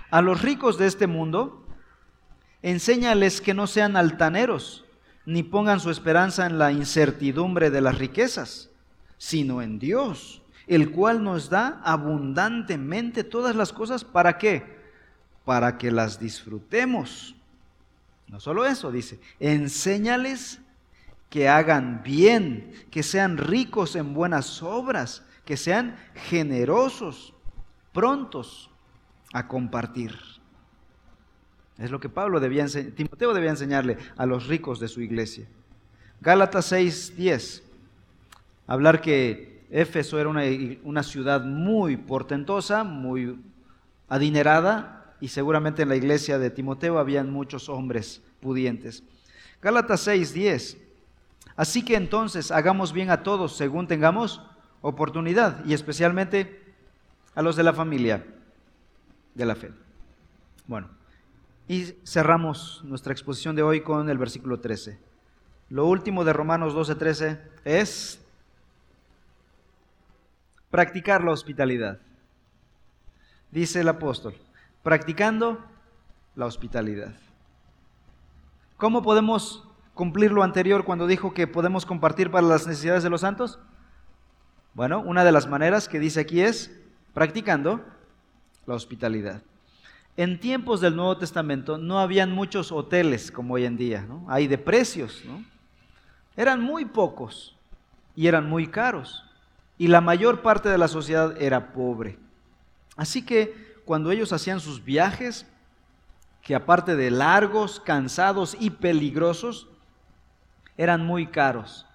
[0.09, 1.67] A los ricos de este mundo,
[2.63, 4.84] enséñales que no sean altaneros
[5.25, 8.69] ni pongan su esperanza en la incertidumbre de las riquezas,
[9.17, 14.03] sino en Dios, el cual nos da abundantemente todas las cosas.
[14.03, 14.79] ¿Para qué?
[15.43, 17.35] Para que las disfrutemos.
[18.27, 20.59] No solo eso, dice, enséñales
[21.29, 25.95] que hagan bien, que sean ricos en buenas obras, que sean
[26.29, 27.33] generosos,
[27.93, 28.69] prontos
[29.33, 30.17] a compartir.
[31.77, 32.65] Es lo que Pablo debía
[32.95, 35.45] Timoteo debía enseñarle a los ricos de su iglesia.
[36.21, 37.63] Gálatas 6:10.
[38.67, 40.43] Hablar que Éfeso era una,
[40.83, 43.37] una ciudad muy portentosa, muy
[44.07, 49.03] adinerada, y seguramente en la iglesia de Timoteo habían muchos hombres pudientes.
[49.61, 50.77] Gálatas 6:10.
[51.55, 54.41] Así que entonces hagamos bien a todos según tengamos
[54.81, 56.63] oportunidad, y especialmente
[57.33, 58.25] a los de la familia
[59.33, 59.71] de la fe.
[60.67, 60.87] Bueno,
[61.67, 64.99] y cerramos nuestra exposición de hoy con el versículo 13.
[65.69, 68.21] Lo último de Romanos 12:13 es
[70.69, 71.99] practicar la hospitalidad.
[73.51, 74.35] Dice el apóstol,
[74.83, 75.63] practicando
[76.35, 77.15] la hospitalidad.
[78.77, 83.21] ¿Cómo podemos cumplir lo anterior cuando dijo que podemos compartir para las necesidades de los
[83.21, 83.59] santos?
[84.73, 86.77] Bueno, una de las maneras que dice aquí es
[87.13, 87.81] practicando
[88.65, 89.41] la hospitalidad.
[90.17, 94.25] En tiempos del Nuevo Testamento no habían muchos hoteles como hoy en día, ¿no?
[94.29, 95.43] Hay de precios, ¿no?
[96.37, 97.57] Eran muy pocos
[98.15, 99.23] y eran muy caros.
[99.77, 102.17] Y la mayor parte de la sociedad era pobre.
[102.95, 105.45] Así que cuando ellos hacían sus viajes,
[106.41, 109.67] que aparte de largos, cansados y peligrosos,
[110.77, 111.85] eran muy caros.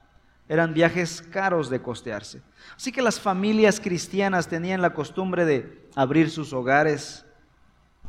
[0.46, 2.42] Eran viajes caros de costearse.
[2.76, 7.24] Así que las familias cristianas tenían la costumbre de abrir sus hogares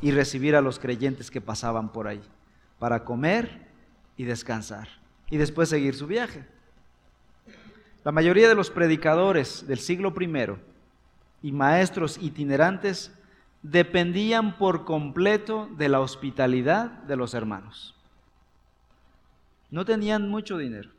[0.01, 2.21] y recibir a los creyentes que pasaban por ahí,
[2.79, 3.67] para comer
[4.17, 4.87] y descansar,
[5.29, 6.45] y después seguir su viaje.
[8.03, 10.55] La mayoría de los predicadores del siglo I
[11.43, 13.11] y maestros itinerantes
[13.61, 17.95] dependían por completo de la hospitalidad de los hermanos.
[19.69, 20.89] No tenían mucho dinero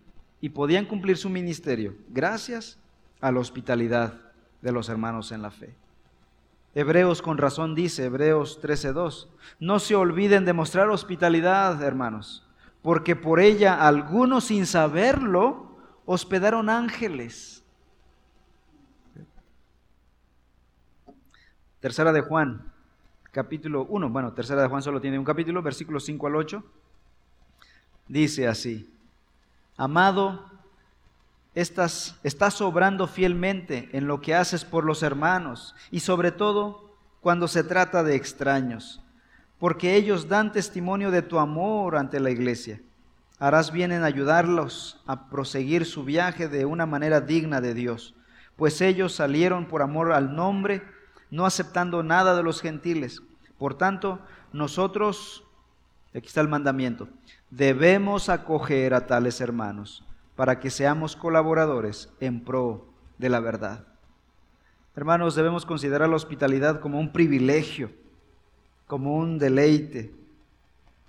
[0.40, 2.78] y podían cumplir su ministerio gracias
[3.20, 4.14] a la hospitalidad
[4.60, 5.74] de los hermanos en la fe.
[6.74, 9.28] Hebreos con razón dice, Hebreos 13:2,
[9.60, 12.46] no se olviden de mostrar hospitalidad, hermanos,
[12.80, 17.62] porque por ella algunos sin saberlo hospedaron ángeles.
[21.80, 22.72] Tercera de Juan,
[23.32, 26.64] capítulo 1, bueno, tercera de Juan solo tiene un capítulo, versículos 5 al 8,
[28.06, 28.88] dice así,
[29.76, 30.51] amado,
[31.54, 37.48] estás, estás obrando fielmente en lo que haces por los hermanos y sobre todo cuando
[37.48, 39.02] se trata de extraños,
[39.58, 42.80] porque ellos dan testimonio de tu amor ante la iglesia.
[43.38, 48.14] Harás bien en ayudarlos a proseguir su viaje de una manera digna de Dios,
[48.56, 50.82] pues ellos salieron por amor al nombre,
[51.30, 53.22] no aceptando nada de los gentiles.
[53.58, 54.20] Por tanto,
[54.52, 55.44] nosotros,
[56.14, 57.08] aquí está el mandamiento,
[57.50, 60.04] debemos acoger a tales hermanos
[60.36, 62.86] para que seamos colaboradores en pro
[63.18, 63.86] de la verdad.
[64.96, 67.90] Hermanos, debemos considerar la hospitalidad como un privilegio
[68.92, 70.14] como un deleite,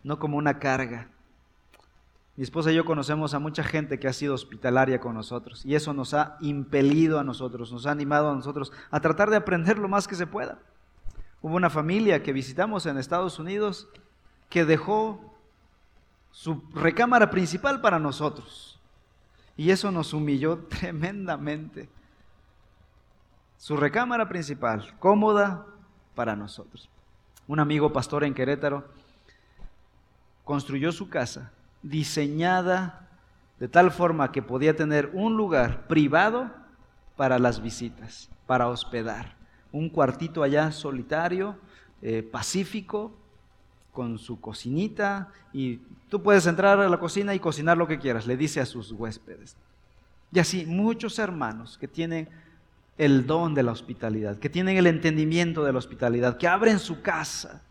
[0.05, 1.09] no como una carga.
[2.37, 5.75] Mi esposa y yo conocemos a mucha gente que ha sido hospitalaria con nosotros y
[5.75, 9.77] eso nos ha impelido a nosotros, nos ha animado a nosotros a tratar de aprender
[9.77, 10.59] lo más que se pueda.
[11.41, 13.89] Hubo una familia que visitamos en Estados Unidos
[14.47, 15.35] que dejó
[16.31, 18.72] su recámara principal para nosotros
[19.55, 21.89] y eso nos humilló tremendamente.
[23.57, 25.65] Su recámara principal, cómoda
[26.15, 26.89] para nosotros.
[27.47, 28.87] Un amigo pastor en Querétaro
[30.43, 31.51] construyó su casa
[31.81, 33.07] diseñada
[33.59, 36.51] de tal forma que podía tener un lugar privado
[37.15, 39.35] para las visitas, para hospedar.
[39.71, 41.57] Un cuartito allá solitario,
[42.01, 43.15] eh, pacífico,
[43.93, 45.77] con su cocinita y
[46.09, 48.91] tú puedes entrar a la cocina y cocinar lo que quieras, le dice a sus
[48.91, 49.55] huéspedes.
[50.33, 52.27] Y así muchos hermanos que tienen
[52.97, 57.01] el don de la hospitalidad, que tienen el entendimiento de la hospitalidad, que abren su
[57.01, 57.61] casa.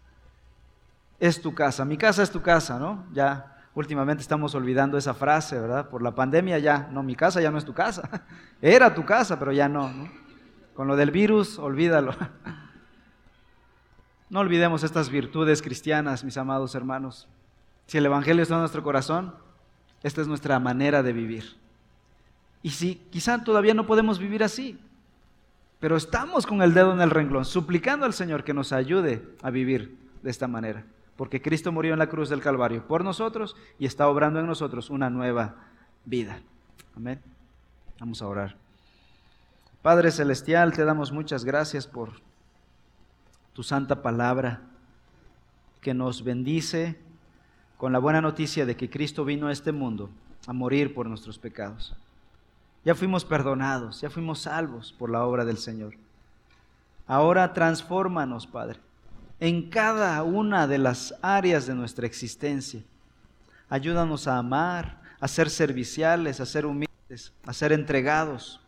[1.20, 3.04] Es tu casa, mi casa es tu casa, ¿no?
[3.12, 5.88] Ya Últimamente estamos olvidando esa frase, ¿verdad?
[5.88, 8.22] Por la pandemia ya, no, mi casa ya no es tu casa.
[8.60, 9.90] Era tu casa, pero ya no,
[10.74, 12.14] Con lo del virus, olvídalo.
[14.32, 17.28] No olvidemos estas virtudes cristianas, mis amados hermanos.
[17.86, 19.32] Si el Evangelio está en nuestro corazón,
[20.02, 21.56] esta es nuestra manera de vivir.
[22.64, 24.76] Y si quizá todavía no podemos vivir así,
[25.78, 29.50] pero estamos con el dedo en el renglón, suplicando al Señor que nos ayude a
[29.50, 30.84] vivir de esta manera
[31.16, 34.90] porque Cristo murió en la cruz del Calvario por nosotros y está obrando en nosotros
[34.90, 35.54] una nueva
[36.04, 36.40] vida.
[36.96, 37.20] Amén.
[38.00, 38.56] Vamos a orar.
[39.82, 42.10] Padre Celestial, te damos muchas gracias por
[43.52, 44.60] tu santa palabra
[45.80, 46.98] que nos bendice
[47.76, 50.10] con la buena noticia de que Cristo vino a este mundo
[50.46, 51.94] a morir por nuestros pecados.
[52.84, 55.94] Ya fuimos perdonados, ya fuimos salvos por la obra del Señor.
[57.06, 58.80] Ahora transfórmanos, Padre
[59.42, 62.80] en cada una de las áreas de nuestra existencia.
[63.68, 68.60] Ayúdanos a amar, a ser serviciales, a ser humildes, a ser entregados,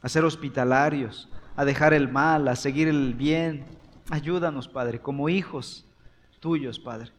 [0.00, 3.66] a ser hospitalarios, a dejar el mal, a seguir el bien.
[4.10, 5.86] Ayúdanos, Padre, como hijos
[6.40, 7.10] tuyos, Padre.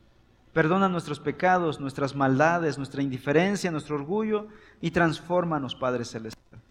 [0.52, 4.48] Perdona nuestros pecados, nuestras maldades, nuestra indiferencia, nuestro orgullo
[4.82, 6.62] y transfórmanos, Padre Celestial.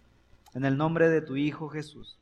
[0.53, 2.17] En el nombre de tu Hijo Jesús.